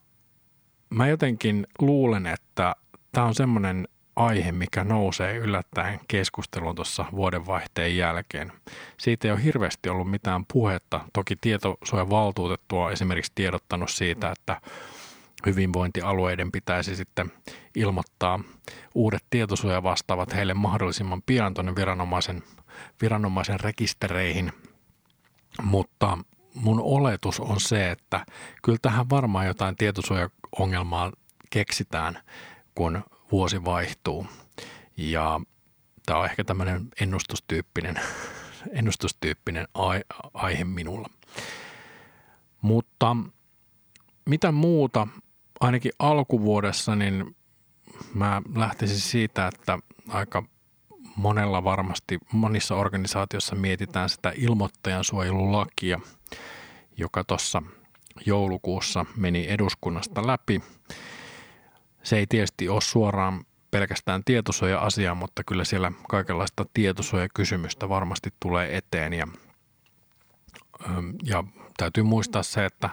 mä 0.90 1.08
jotenkin 1.08 1.68
luulen, 1.80 2.26
että 2.28 2.76
tämä 3.12 3.28
on 3.28 3.36
semmoinen 3.36 3.88
aihe, 4.16 4.52
mikä 4.52 4.84
nousee 4.84 5.38
yllättäen 5.38 6.00
keskusteluun 6.08 6.76
tuossa 6.76 7.06
vuodenvaihteen 7.12 7.98
jälkeen. 7.98 8.52
Siitä 8.98 9.28
ei 9.28 9.32
ole 9.32 9.44
hirveästi 9.44 9.90
ollut 9.90 10.12
mitään 10.12 10.46
puhetta. 10.54 11.02
Toki 11.14 11.36
tietosuojavaltuutettu 11.42 12.80
on 12.80 12.92
esimerkiksi 12.92 13.32
tiedottanut 13.36 13.90
siitä, 13.90 14.32
että 14.32 14.62
hyvinvointialueiden 15.46 16.52
pitäisi 16.52 16.96
sitten 16.96 17.32
ilmoittaa 17.76 18.40
uudet 18.96 19.24
tietosuojavastaavat 19.30 20.36
heille 20.36 20.54
mahdollisimman 20.54 21.22
pian 21.26 21.54
tuonne 21.54 21.76
viranomaisen, 21.76 22.44
viranomaisen 23.02 23.60
rekistereihin. 23.60 24.52
Mutta 25.64 26.18
mun 26.54 26.82
oletus 26.84 27.40
on 27.40 27.60
se, 27.60 27.92
että 27.92 28.26
kyllä 28.64 28.80
tähän 28.82 29.10
varmaan 29.10 29.48
jotain 29.48 29.76
tietosuojaongelmaa 29.76 31.12
keksitään, 31.50 32.20
kun 32.76 33.04
vuosi 33.32 33.66
vaihtuu. 33.66 34.28
Ja 34.98 35.42
tämä 36.06 36.20
on 36.20 36.26
ehkä 36.26 36.44
tämmöinen 36.44 36.88
ennustustyyppinen, 37.02 38.00
ennustustyyppinen 38.80 39.68
aihe 40.34 40.64
minulla. 40.64 41.10
Mutta 42.62 43.16
mitä 44.26 44.52
muuta 44.52 45.08
ainakin 45.60 45.92
alkuvuodessa, 46.00 46.96
niin 46.96 47.36
mä 48.14 48.42
lähtisin 48.56 49.00
siitä, 49.00 49.48
että 49.48 49.80
aika 50.10 50.44
monella 51.16 51.64
varmasti, 51.64 52.20
monissa 52.32 52.76
organisaatioissa 52.76 53.56
mietitään 53.56 54.10
sitä 54.10 54.34
ilmoittajan 54.36 55.04
suojelulakia, 55.04 56.00
joka 56.98 57.24
tuossa 57.24 57.62
joulukuussa 58.26 59.06
meni 59.16 59.46
eduskunnasta 59.50 60.28
läpi. 60.28 60.64
Se 62.04 62.18
ei 62.18 62.28
tietysti 62.28 62.70
ole 62.70 62.82
suoraan 62.82 63.46
pelkästään 63.72 64.24
tietosuoja-asia, 64.26 65.16
mutta 65.16 65.44
kyllä 65.44 65.64
siellä 65.64 65.92
kaikenlaista 66.10 66.66
tietosuojakysymystä 66.74 67.90
varmasti 67.90 68.34
tulee 68.40 68.78
eteen. 68.78 69.14
Ja, 69.14 69.28
ja 71.24 71.44
täytyy 71.78 72.04
muistaa 72.04 72.44
se, 72.44 72.66
että 72.66 72.90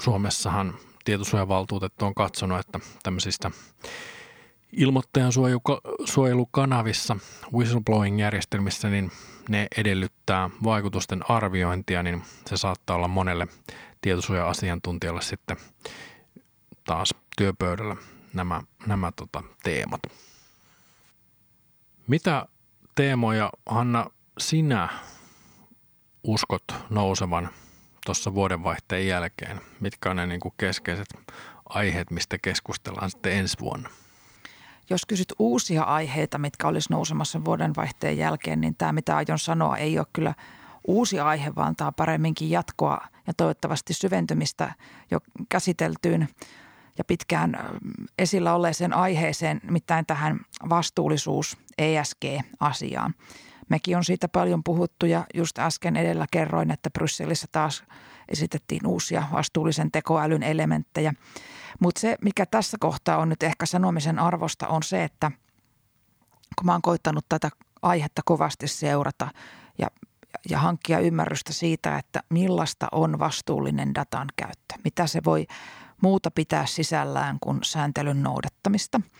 Suomessahan 0.00 0.74
tietosuojavaltuutettu 1.04 2.04
on 2.04 2.14
katsonut, 2.14 2.60
että 2.60 2.80
tämmöisistä 3.02 3.50
ilmoittajan 4.72 5.32
suojelukanavissa, 6.04 7.16
whistleblowing-järjestelmissä, 7.52 8.90
niin 8.90 9.10
ne 9.48 9.66
edellyttää 9.76 10.50
vaikutusten 10.64 11.30
arviointia, 11.30 12.02
niin 12.02 12.22
se 12.46 12.56
saattaa 12.56 12.96
olla 12.96 13.08
monelle 13.08 13.46
tietosuoja-asiantuntijalle 14.00 15.22
sitten 15.22 15.56
taas 16.84 17.14
työpöydällä 17.36 17.96
nämä, 18.34 18.62
nämä 18.86 19.12
tota, 19.16 19.42
teemat. 19.62 20.00
Mitä 22.06 22.46
teemoja, 22.94 23.50
Hanna, 23.66 24.10
sinä 24.38 24.88
uskot 26.22 26.64
nousevan 26.90 27.50
tuossa 28.06 28.34
vuodenvaihteen 28.34 29.06
jälkeen? 29.06 29.60
Mitkä 29.80 30.10
on 30.10 30.16
ne 30.16 30.26
niin 30.26 30.40
kuin 30.40 30.54
keskeiset 30.56 31.08
aiheet, 31.68 32.10
mistä 32.10 32.38
keskustellaan 32.38 33.10
sitten 33.10 33.32
ensi 33.32 33.56
vuonna? 33.60 33.90
Jos 34.90 35.06
kysyt 35.06 35.32
uusia 35.38 35.82
aiheita, 35.82 36.38
mitkä 36.38 36.68
olisi 36.68 36.92
nousemassa 36.92 37.44
vuodenvaihteen 37.44 38.18
jälkeen, 38.18 38.60
niin 38.60 38.74
tämä 38.74 38.92
mitä 38.92 39.16
aion 39.16 39.38
sanoa 39.38 39.76
ei 39.76 39.98
ole 39.98 40.06
kyllä 40.12 40.34
uusi 40.86 41.20
aihe, 41.20 41.52
vaan 41.56 41.76
tämä 41.76 41.92
paremminkin 41.92 42.50
jatkoa 42.50 43.06
ja 43.26 43.34
toivottavasti 43.34 43.94
syventymistä 43.94 44.74
jo 45.10 45.18
käsiteltyyn 45.48 46.28
ja 46.98 47.04
pitkään 47.04 47.78
esillä 48.18 48.54
olleeseen 48.54 48.92
aiheeseen, 48.92 49.60
mitään 49.70 50.06
tähän 50.06 50.40
vastuullisuus 50.68 51.56
ESG-asiaan. 51.78 53.14
Mekin 53.68 53.96
on 53.96 54.04
siitä 54.04 54.28
paljon 54.28 54.64
puhuttu 54.64 55.06
ja 55.06 55.26
just 55.34 55.58
äsken 55.58 55.96
edellä 55.96 56.26
kerroin, 56.30 56.70
että 56.70 56.90
Brysselissä 56.90 57.46
taas 57.52 57.84
esitettiin 58.30 58.86
uusia 58.86 59.24
vastuullisen 59.32 59.90
tekoälyn 59.90 60.42
elementtejä. 60.42 61.14
Mutta 61.80 62.00
se, 62.00 62.16
mikä 62.24 62.46
tässä 62.46 62.76
kohtaa 62.80 63.18
on 63.18 63.28
nyt 63.28 63.42
ehkä 63.42 63.66
sanomisen 63.66 64.18
arvosta, 64.18 64.68
on 64.68 64.82
se, 64.82 65.04
että 65.04 65.30
kun 66.58 66.66
mä 66.66 66.72
oon 66.72 66.82
koittanut 66.82 67.24
tätä 67.28 67.50
aihetta 67.82 68.22
kovasti 68.24 68.68
seurata 68.68 69.28
ja, 69.78 69.86
ja 70.50 70.58
hankkia 70.58 70.98
ymmärrystä 70.98 71.52
siitä, 71.52 71.98
että 71.98 72.22
millaista 72.28 72.88
on 72.92 73.18
vastuullinen 73.18 73.94
datan 73.94 74.28
käyttö. 74.36 74.74
Mitä 74.84 75.06
se 75.06 75.20
voi 75.24 75.46
muuta 76.02 76.30
pitää 76.30 76.66
sisällään 76.66 77.36
kuin 77.40 77.58
sääntelyn 77.62 78.22
noudattamista– 78.22 79.00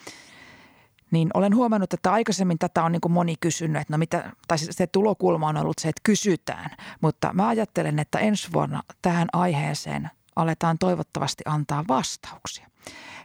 niin 1.11 1.31
olen 1.35 1.57
huomannut, 1.57 1.93
että 1.93 2.13
aikaisemmin 2.13 2.59
tätä 2.59 2.85
on 2.85 2.93
niin 2.93 3.01
kuin 3.01 3.13
moni 3.13 3.35
kysynyt, 3.41 3.83
että 3.83 3.95
no 3.95 3.99
mitä, 3.99 4.33
tai 4.49 4.59
siis 4.59 4.77
se 4.77 4.87
tulokulma 4.87 5.49
on 5.49 5.57
ollut 5.57 5.79
se, 5.79 5.89
että 5.89 6.01
kysytään. 6.03 6.71
Mutta 7.01 7.33
mä 7.33 7.49
ajattelen, 7.49 7.99
että 7.99 8.19
ensi 8.19 8.49
vuonna 8.53 8.83
tähän 9.03 9.29
aiheeseen 9.33 10.11
aletaan 10.37 10.79
toivottavasti 10.79 11.45
antaa 11.47 11.85
vastauksia. 11.89 12.67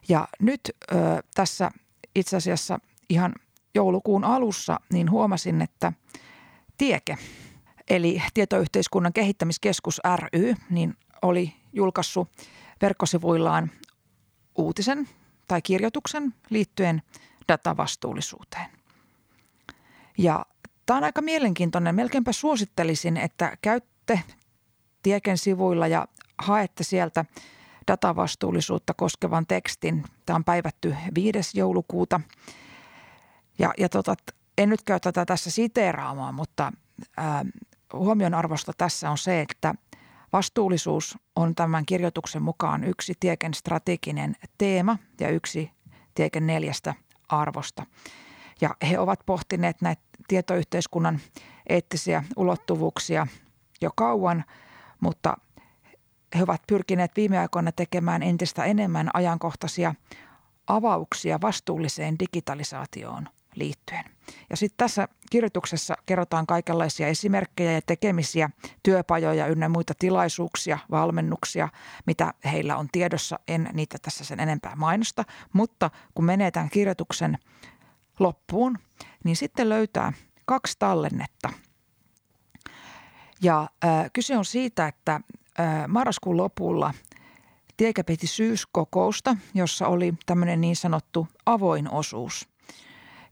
Ja 0.10 0.28
nyt 0.40 0.62
ö, 0.70 0.96
tässä 1.36 1.72
itse 2.16 2.38
asiassa 2.38 2.80
ihan 3.10 3.34
joulukuun 3.76 4.24
alussa 4.24 4.80
niin 4.94 5.12
huomasin, 5.12 5.62
että 5.62 5.94
Tieke, 6.78 7.18
eli 7.90 8.22
Tietoyhteiskunnan 8.34 9.14
kehittämiskeskus 9.14 10.02
ry, 10.16 10.56
niin 10.70 10.98
oli 11.22 11.54
julkaissut 11.74 12.30
verkkosivuillaan 12.82 13.72
uutisen 14.56 15.10
tai 15.48 15.62
kirjoituksen 15.62 16.34
liittyen– 16.50 17.02
datavastuullisuuteen. 17.48 18.70
Ja 20.18 20.46
tämä 20.86 20.98
on 20.98 21.04
aika 21.04 21.22
mielenkiintoinen. 21.22 21.96
Melkeinpä 21.96 22.32
suosittelisin, 22.32 23.18
että 23.18 23.58
käytte 23.62 24.20
Tieken 25.04 25.38
sivuilla 25.38 25.88
ja 25.88 26.08
haette 26.38 26.84
sieltä 26.84 27.26
datavastuullisuutta 27.88 28.94
koskevan 28.94 29.48
tekstin. 29.48 30.04
Tämä 30.26 30.36
on 30.36 30.44
päivätty 30.44 30.96
5. 31.16 31.60
joulukuuta. 31.60 32.22
Ja, 33.60 33.74
ja 33.78 33.90
tota, 33.90 34.16
en 34.58 34.70
nyt 34.70 34.82
käy 34.84 35.00
tätä 35.00 35.26
tässä 35.26 35.52
siteeraamaan, 35.52 36.36
mutta 36.36 36.72
ää, 37.18 37.46
huomion 37.94 38.34
arvosta 38.34 38.72
tässä 38.78 39.12
on 39.12 39.18
se, 39.18 39.42
että 39.42 39.76
vastuullisuus 40.34 41.18
on 41.36 41.56
tämän 41.56 41.86
kirjoituksen 41.86 42.42
mukaan 42.42 42.84
yksi 42.84 43.14
Tieken 43.20 43.54
strateginen 43.54 44.36
teema 44.58 44.98
ja 45.20 45.30
yksi 45.30 45.72
Tieken 46.16 46.48
neljästä 46.48 46.94
arvosta. 47.30 47.86
Ja 48.62 48.76
he 48.90 49.00
ovat 49.00 49.20
pohtineet 49.26 49.82
näitä 49.82 50.02
tietoyhteiskunnan 50.28 51.20
eettisiä 51.70 52.24
ulottuvuuksia 52.38 53.28
jo 53.82 53.90
kauan, 53.96 54.46
mutta 55.00 55.38
he 56.36 56.44
ovat 56.44 56.62
pyrkineet 56.68 57.12
viime 57.16 57.40
aikoina 57.40 57.72
tekemään 57.72 58.24
entistä 58.24 58.64
enemmän 58.64 59.10
ajankohtaisia 59.14 59.96
avauksia 60.68 61.42
vastuulliseen 61.42 62.20
digitalisaatioon 62.20 63.30
liittyen. 63.56 64.06
Ja 64.50 64.58
sitten 64.58 64.78
tässä 64.78 65.08
kirjoituksessa 65.32 65.96
kerrotaan 66.06 66.48
kaikenlaisia 66.48 67.08
esimerkkejä 67.08 67.72
ja 67.72 67.82
tekemisiä, 67.82 68.50
työpajoja 68.84 69.48
ynnä 69.48 69.70
muita 69.70 69.94
tilaisuuksia, 70.00 70.80
valmennuksia, 70.92 71.70
mitä 72.06 72.34
heillä 72.52 72.78
on 72.78 72.88
tiedossa. 72.92 73.40
En 73.48 73.70
niitä 73.74 73.98
tässä 74.02 74.26
sen 74.26 74.40
enempää 74.40 74.76
mainosta, 74.76 75.24
mutta 75.54 75.92
kun 76.14 76.26
menee 76.26 76.52
tämän 76.52 76.70
kirjoituksen 76.70 77.38
loppuun, 78.20 78.78
niin 79.24 79.36
sitten 79.36 79.70
löytää 79.70 80.14
kaksi 80.46 80.76
tallennetta. 80.80 81.50
Ja 83.42 83.70
äh, 83.86 84.10
kyse 84.14 84.38
on 84.38 84.46
siitä, 84.46 84.88
että 84.88 85.22
äh, 85.60 85.88
marraskuun 85.88 86.38
lopulla 86.38 86.94
Tiekä 87.78 88.04
piti 88.04 88.28
syyskokousta, 88.28 89.38
jossa 89.54 89.88
oli 89.88 90.14
tämmöinen 90.26 90.62
niin 90.62 90.76
sanottu 90.76 91.28
avoin 91.46 91.92
osuus– 91.92 92.48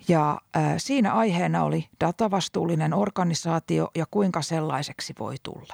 ja 0.07 0.41
siinä 0.77 1.13
aiheena 1.13 1.63
oli 1.63 1.87
datavastuullinen 1.99 2.93
organisaatio 2.93 3.91
ja 3.95 4.05
kuinka 4.11 4.41
sellaiseksi 4.41 5.13
voi 5.19 5.35
tulla. 5.43 5.73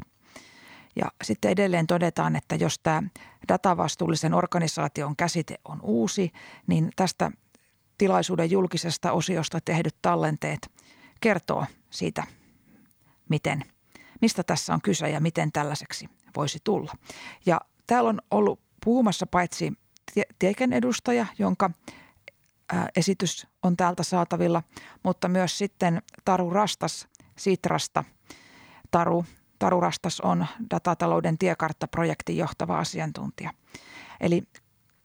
Ja 0.95 1.11
sitten 1.23 1.51
edelleen 1.51 1.87
todetaan, 1.87 2.35
että 2.35 2.55
jos 2.55 2.79
tämä 2.79 3.03
datavastuullisen 3.47 4.33
organisaation 4.33 5.15
käsite 5.15 5.55
on 5.65 5.79
uusi, 5.81 6.31
niin 6.67 6.89
tästä 6.95 7.31
tilaisuuden 7.97 8.51
julkisesta 8.51 9.11
osiosta 9.11 9.59
tehdyt 9.65 9.95
tallenteet 10.01 10.71
kertoo 11.21 11.65
siitä, 11.89 12.23
miten, 13.29 13.65
mistä 14.21 14.43
tässä 14.43 14.73
on 14.73 14.81
kyse 14.81 15.09
ja 15.09 15.19
miten 15.19 15.51
tällaiseksi 15.51 16.09
voisi 16.35 16.59
tulla. 16.63 16.93
Ja 17.45 17.61
täällä 17.87 18.09
on 18.09 18.21
ollut 18.31 18.59
puhumassa 18.85 19.25
paitsi 19.27 19.73
Tieken 20.39 20.73
edustaja, 20.73 21.25
jonka 21.39 21.69
esitys 22.95 23.47
on 23.63 23.77
täältä 23.77 24.03
saatavilla, 24.03 24.63
mutta 25.03 25.27
myös 25.27 25.57
sitten 25.57 26.01
Taru 26.25 26.49
Rastas 26.49 27.07
Sitrasta. 27.37 28.03
Taru, 28.91 29.25
Taru 29.59 29.81
Rastas 29.81 30.21
on 30.21 30.45
datatalouden 30.71 31.37
tiekarttaprojektin 31.37 32.37
johtava 32.37 32.79
asiantuntija. 32.79 33.53
Eli 34.19 34.43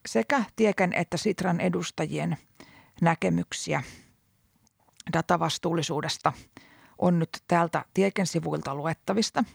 sekä 0.08 0.44
Tieken 0.56 0.92
että 0.92 1.16
Sitran 1.16 1.60
edustajien 1.60 2.36
näkemyksiä 3.00 3.82
datavastuullisuudesta 5.12 6.32
on 6.98 7.18
nyt 7.18 7.30
täältä 7.48 7.84
Tieken 7.94 8.26
sivuilta 8.26 8.74
luettavista– 8.74 9.44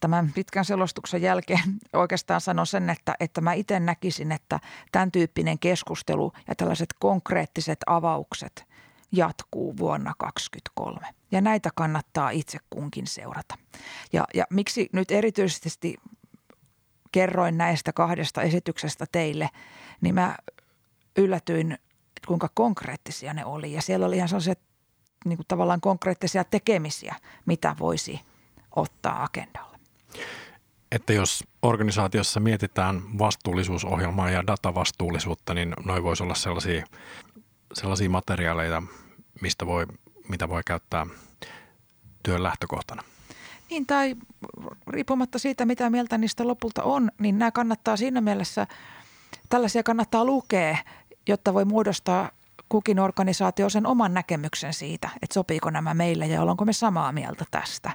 tämän 0.00 0.32
pitkän 0.34 0.64
selostuksen 0.64 1.22
jälkeen 1.22 1.62
oikeastaan 1.92 2.40
sanon 2.40 2.66
sen, 2.66 2.90
että, 2.90 3.14
että 3.20 3.40
mä 3.40 3.52
itse 3.52 3.80
näkisin, 3.80 4.32
että 4.32 4.60
tämän 4.92 5.12
tyyppinen 5.12 5.58
keskustelu 5.58 6.32
ja 6.48 6.54
tällaiset 6.54 6.94
konkreettiset 6.98 7.78
avaukset 7.86 8.64
jatkuu 9.12 9.76
vuonna 9.76 10.12
2023. 10.18 11.14
Ja 11.32 11.40
näitä 11.40 11.70
kannattaa 11.74 12.30
itse 12.30 12.58
kunkin 12.70 13.06
seurata. 13.06 13.58
Ja, 14.12 14.24
ja 14.34 14.44
miksi 14.50 14.88
nyt 14.92 15.10
erityisesti 15.10 15.96
kerroin 17.12 17.58
näistä 17.58 17.92
kahdesta 17.92 18.42
esityksestä 18.42 19.06
teille, 19.12 19.48
niin 20.00 20.14
mä 20.14 20.36
yllätyin, 21.16 21.78
kuinka 22.26 22.48
konkreettisia 22.54 23.34
ne 23.34 23.44
oli. 23.44 23.72
Ja 23.72 23.82
siellä 23.82 24.06
oli 24.06 24.16
ihan 24.16 24.28
sellaisia 24.28 24.54
niin 25.24 25.36
kuin 25.36 25.46
tavallaan 25.48 25.80
konkreettisia 25.80 26.44
tekemisiä, 26.44 27.14
mitä 27.46 27.76
voisi 27.78 28.20
ottaa 28.76 29.24
agendalle 29.24 29.69
että 30.92 31.12
jos 31.12 31.44
organisaatiossa 31.62 32.40
mietitään 32.40 33.18
vastuullisuusohjelmaa 33.18 34.30
ja 34.30 34.46
datavastuullisuutta, 34.46 35.54
niin 35.54 35.74
noin 35.84 36.02
voisi 36.02 36.22
olla 36.22 36.34
sellaisia, 36.34 36.86
sellaisia 37.72 38.10
materiaaleja, 38.10 38.82
mistä 39.40 39.66
voi, 39.66 39.86
mitä 40.28 40.48
voi 40.48 40.62
käyttää 40.66 41.06
työn 42.22 42.42
lähtökohtana. 42.42 43.02
Niin, 43.70 43.86
tai 43.86 44.16
riippumatta 44.86 45.38
siitä, 45.38 45.64
mitä 45.64 45.90
mieltä 45.90 46.18
niistä 46.18 46.46
lopulta 46.46 46.82
on, 46.82 47.10
niin 47.20 47.38
nämä 47.38 47.50
kannattaa 47.50 47.96
siinä 47.96 48.20
mielessä, 48.20 48.66
tällaisia 49.48 49.82
kannattaa 49.82 50.24
lukea, 50.24 50.78
jotta 51.28 51.54
voi 51.54 51.64
muodostaa 51.64 52.30
kukin 52.68 52.98
organisaatio 52.98 53.68
sen 53.68 53.86
oman 53.86 54.14
näkemyksen 54.14 54.74
siitä, 54.74 55.10
että 55.22 55.34
sopiiko 55.34 55.70
nämä 55.70 55.94
meille 55.94 56.26
ja 56.26 56.42
ollaanko 56.42 56.64
me 56.64 56.72
samaa 56.72 57.12
mieltä 57.12 57.44
tästä. 57.50 57.90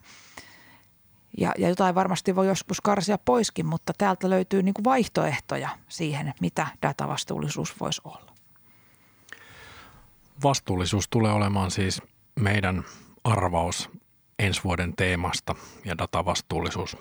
Ja, 1.38 1.52
ja 1.58 1.70
jotain 1.70 1.96
varmasti 1.96 2.36
voi 2.36 2.48
joskus 2.48 2.82
karsia 2.82 3.18
poiskin, 3.18 3.66
mutta 3.66 3.94
täältä 3.98 4.30
löytyy 4.30 4.64
niin 4.64 4.74
kuin 4.74 4.84
vaihtoehtoja 4.84 5.70
siihen, 5.88 6.34
mitä 6.42 6.68
datavastuullisuus 6.82 7.80
voisi 7.80 8.02
olla. 8.04 8.34
Vastuullisuus 10.44 11.08
tulee 11.10 11.32
olemaan 11.32 11.72
siis 11.72 12.02
meidän 12.40 12.84
arvaus 13.24 13.90
ensi 14.40 14.62
vuoden 14.64 14.96
teemasta 14.96 15.56
ja 15.86 15.98
datavastuullisuus. 15.98 16.98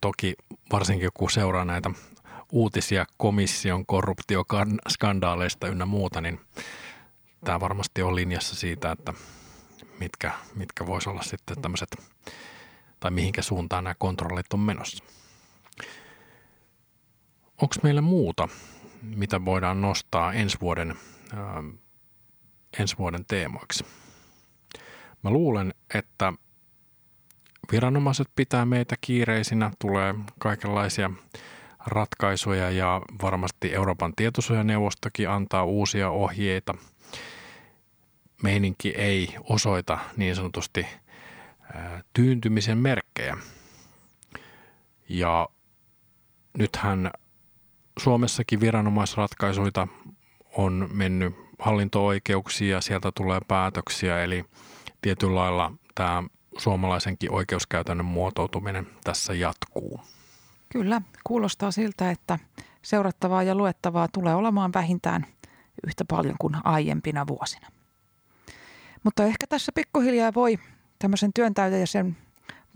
Toki 0.00 0.34
varsinkin 0.72 1.10
kun 1.14 1.30
seuraa 1.30 1.64
näitä 1.64 1.90
uutisia 2.52 3.06
komission 3.16 3.86
korruptioskandaaleista 3.86 5.68
ynnä 5.68 5.86
muuta, 5.86 6.20
niin 6.20 6.40
tämä 7.44 7.60
varmasti 7.60 8.02
on 8.02 8.14
linjassa 8.14 8.56
siitä, 8.56 8.92
että 8.92 9.14
mitkä, 10.00 10.32
mitkä 10.54 10.86
voisi 10.86 11.08
olla 11.08 11.22
sitten 11.22 11.62
tämmöiset– 11.62 11.88
tai 13.00 13.10
mihinkä 13.10 13.42
suuntaan 13.42 13.84
nämä 13.84 13.94
kontrollit 13.98 14.52
on 14.52 14.60
menossa. 14.60 15.04
Onko 17.62 17.74
meillä 17.82 18.00
muuta, 18.00 18.48
mitä 19.02 19.44
voidaan 19.44 19.80
nostaa 19.80 20.32
ensi 20.32 20.60
vuoden, 20.60 20.94
ää, 21.34 21.62
ensi 22.80 22.98
vuoden 22.98 23.24
teemoiksi? 23.24 23.84
Mä 25.22 25.30
luulen, 25.30 25.74
että 25.94 26.32
viranomaiset 27.72 28.28
pitää 28.36 28.64
meitä 28.64 28.96
kiireisinä, 29.00 29.70
tulee 29.78 30.14
kaikenlaisia 30.38 31.10
ratkaisuja 31.86 32.70
ja 32.70 33.02
varmasti 33.22 33.74
Euroopan 33.74 34.12
tietosuojaneuvostokin 34.16 35.30
antaa 35.30 35.64
uusia 35.64 36.10
ohjeita. 36.10 36.74
Meininki 38.42 38.88
ei 38.88 39.34
osoita 39.48 39.98
niin 40.16 40.36
sanotusti– 40.36 40.86
tyyntymisen 42.12 42.78
merkkejä. 42.78 43.36
Ja 45.08 45.48
nythän 46.58 47.10
Suomessakin 47.98 48.60
viranomaisratkaisuita 48.60 49.88
on 50.56 50.88
mennyt 50.92 51.34
hallinto-oikeuksia 51.58 52.76
ja 52.76 52.80
sieltä 52.80 53.12
tulee 53.14 53.40
päätöksiä, 53.48 54.24
eli 54.24 54.44
tietyllä 55.02 55.34
lailla 55.34 55.72
tämä 55.94 56.22
suomalaisenkin 56.58 57.32
oikeuskäytännön 57.32 58.06
muotoutuminen 58.06 58.86
tässä 59.04 59.34
jatkuu. 59.34 60.00
Kyllä, 60.68 61.02
kuulostaa 61.24 61.70
siltä, 61.70 62.10
että 62.10 62.38
seurattavaa 62.82 63.42
ja 63.42 63.54
luettavaa 63.54 64.08
tulee 64.12 64.34
olemaan 64.34 64.72
vähintään 64.74 65.26
yhtä 65.86 66.04
paljon 66.04 66.36
kuin 66.40 66.56
aiempina 66.64 67.26
vuosina. 67.26 67.68
Mutta 69.04 69.24
ehkä 69.24 69.46
tässä 69.46 69.72
pikkuhiljaa 69.74 70.34
voi 70.34 70.58
tämmöisen 70.98 71.32
työntäyteisen 71.32 72.16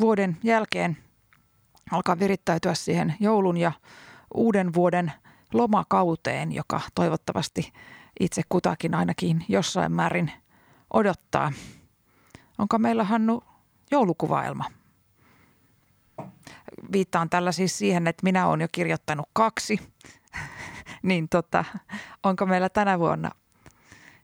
vuoden 0.00 0.36
jälkeen 0.42 0.96
alkaa 1.90 2.18
virittäytyä 2.18 2.74
siihen 2.74 3.14
joulun 3.20 3.56
ja 3.56 3.72
uuden 4.34 4.74
vuoden 4.74 5.12
lomakauteen, 5.52 6.52
joka 6.52 6.80
toivottavasti 6.94 7.72
itse 8.20 8.42
kutakin 8.48 8.94
ainakin 8.94 9.44
jossain 9.48 9.92
määrin 9.92 10.32
odottaa. 10.92 11.52
Onko 12.58 12.78
meillä 12.78 13.04
Hannu 13.04 13.44
joulukuvaelma? 13.90 14.64
Viittaan 16.92 17.30
tällä 17.30 17.52
siis 17.52 17.78
siihen, 17.78 18.06
että 18.06 18.22
minä 18.22 18.46
olen 18.46 18.60
jo 18.60 18.68
kirjoittanut 18.72 19.28
kaksi. 19.32 19.78
niin 21.02 21.28
tota, 21.28 21.64
onko 22.22 22.46
meillä 22.46 22.68
tänä 22.68 22.98
vuonna 22.98 23.30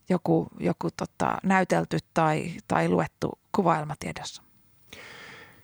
joku, 0.09 0.47
joku 0.59 0.89
tota, 0.97 1.37
näytelty 1.43 1.97
tai, 2.13 2.51
tai 2.67 2.89
luettu 2.89 3.39
kuvaelmatiedossa? 3.51 4.43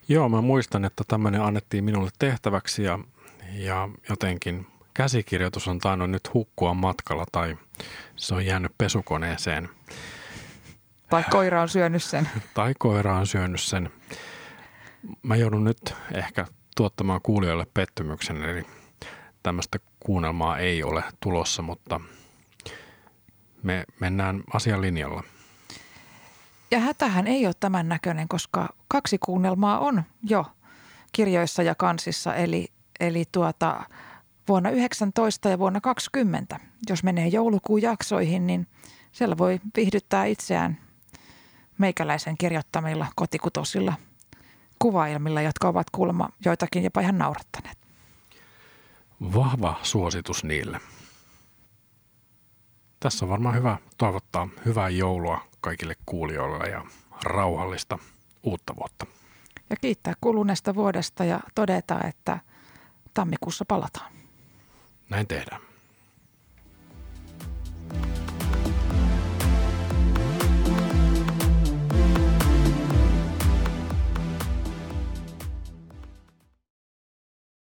Joo, 0.08 0.30
mä 0.30 0.42
muistan, 0.42 0.86
että 0.86 1.04
tämmöinen 1.08 1.42
annettiin 1.42 1.84
minulle 1.84 2.10
tehtäväksi 2.20 2.84
ja, 2.84 3.00
ja 3.54 3.90
jotenkin 4.10 4.68
käsikirjoitus 4.94 5.68
on 5.68 5.80
tainnut 5.80 6.12
nyt 6.12 6.34
hukkua 6.34 6.74
matkalla 6.74 7.26
tai 7.32 7.58
se 8.16 8.36
on 8.36 8.46
jäänyt 8.46 8.72
pesukoneeseen. 8.78 9.70
Tai 11.10 11.24
koira 11.30 11.62
on 11.62 11.70
syönyt 11.70 12.04
sen. 12.04 12.30
tai 12.54 12.74
koira 12.80 13.18
on 13.18 13.28
syönyt 13.28 13.62
sen. 13.62 13.90
Mä 15.24 15.36
joudun 15.36 15.64
nyt 15.64 15.94
ehkä 16.14 16.46
tuottamaan 16.76 17.22
kuulijoille 17.22 17.68
pettymyksen, 17.74 18.44
eli 18.44 18.66
tämmöistä 19.44 19.80
kuunnelmaa 20.00 20.58
ei 20.58 20.84
ole 20.84 21.04
tulossa, 21.20 21.62
mutta 21.62 22.02
me 23.66 23.86
mennään 24.00 24.44
asian 24.54 24.82
linjalla– 24.82 25.24
ja 26.72 26.80
hätähän 26.80 27.28
ei 27.28 27.46
ole 27.46 27.54
tämän 27.60 27.90
näköinen, 27.90 28.28
koska 28.28 28.70
kaksi 28.88 29.18
kuunnelmaa 29.18 29.80
on 29.80 30.04
jo 30.24 30.46
kirjoissa 31.12 31.64
ja 31.64 31.76
kansissa, 31.76 32.36
eli, 32.36 32.68
eli 33.00 33.24
tuota, 33.32 33.84
vuonna 34.48 34.70
19 34.70 35.50
ja 35.50 35.60
vuonna 35.60 35.82
20. 35.82 36.60
Jos 36.90 37.04
menee 37.04 37.28
joulukuun 37.28 37.82
jaksoihin, 37.82 38.48
niin 38.48 38.68
Siellä 39.12 39.38
voi 39.38 39.60
viihdyttää 39.76 40.26
itseään 40.26 40.78
meikäläisen 41.78 42.38
kirjoittamilla 42.38 43.08
kotikutosilla 43.16 43.94
kuvailmilla, 44.80 45.42
jotka 45.42 45.68
ovat 45.68 45.90
kuulemma 45.90 46.30
joitakin 46.46 46.84
jopa 46.84 47.02
ihan 47.02 47.18
naurattaneet. 47.18 47.78
Vahva 49.22 49.80
suositus 49.84 50.44
niille 50.44 50.80
tässä 53.06 53.26
on 53.26 53.30
varmaan 53.30 53.56
hyvä 53.56 53.78
toivottaa 53.98 54.48
hyvää 54.66 54.90
joulua 54.90 55.42
kaikille 55.62 55.96
kuulijoille 56.06 56.70
ja 56.70 56.86
rauhallista 57.24 58.00
uutta 58.44 58.76
vuotta. 58.76 59.06
Ja 59.70 59.76
kiittää 59.76 60.14
kuluneesta 60.22 60.76
vuodesta 60.76 61.24
ja 61.24 61.40
todeta, 61.56 62.00
että 62.08 62.40
tammikuussa 63.14 63.66
palataan. 63.66 64.12
Näin 65.10 65.28
tehdään. 65.28 65.62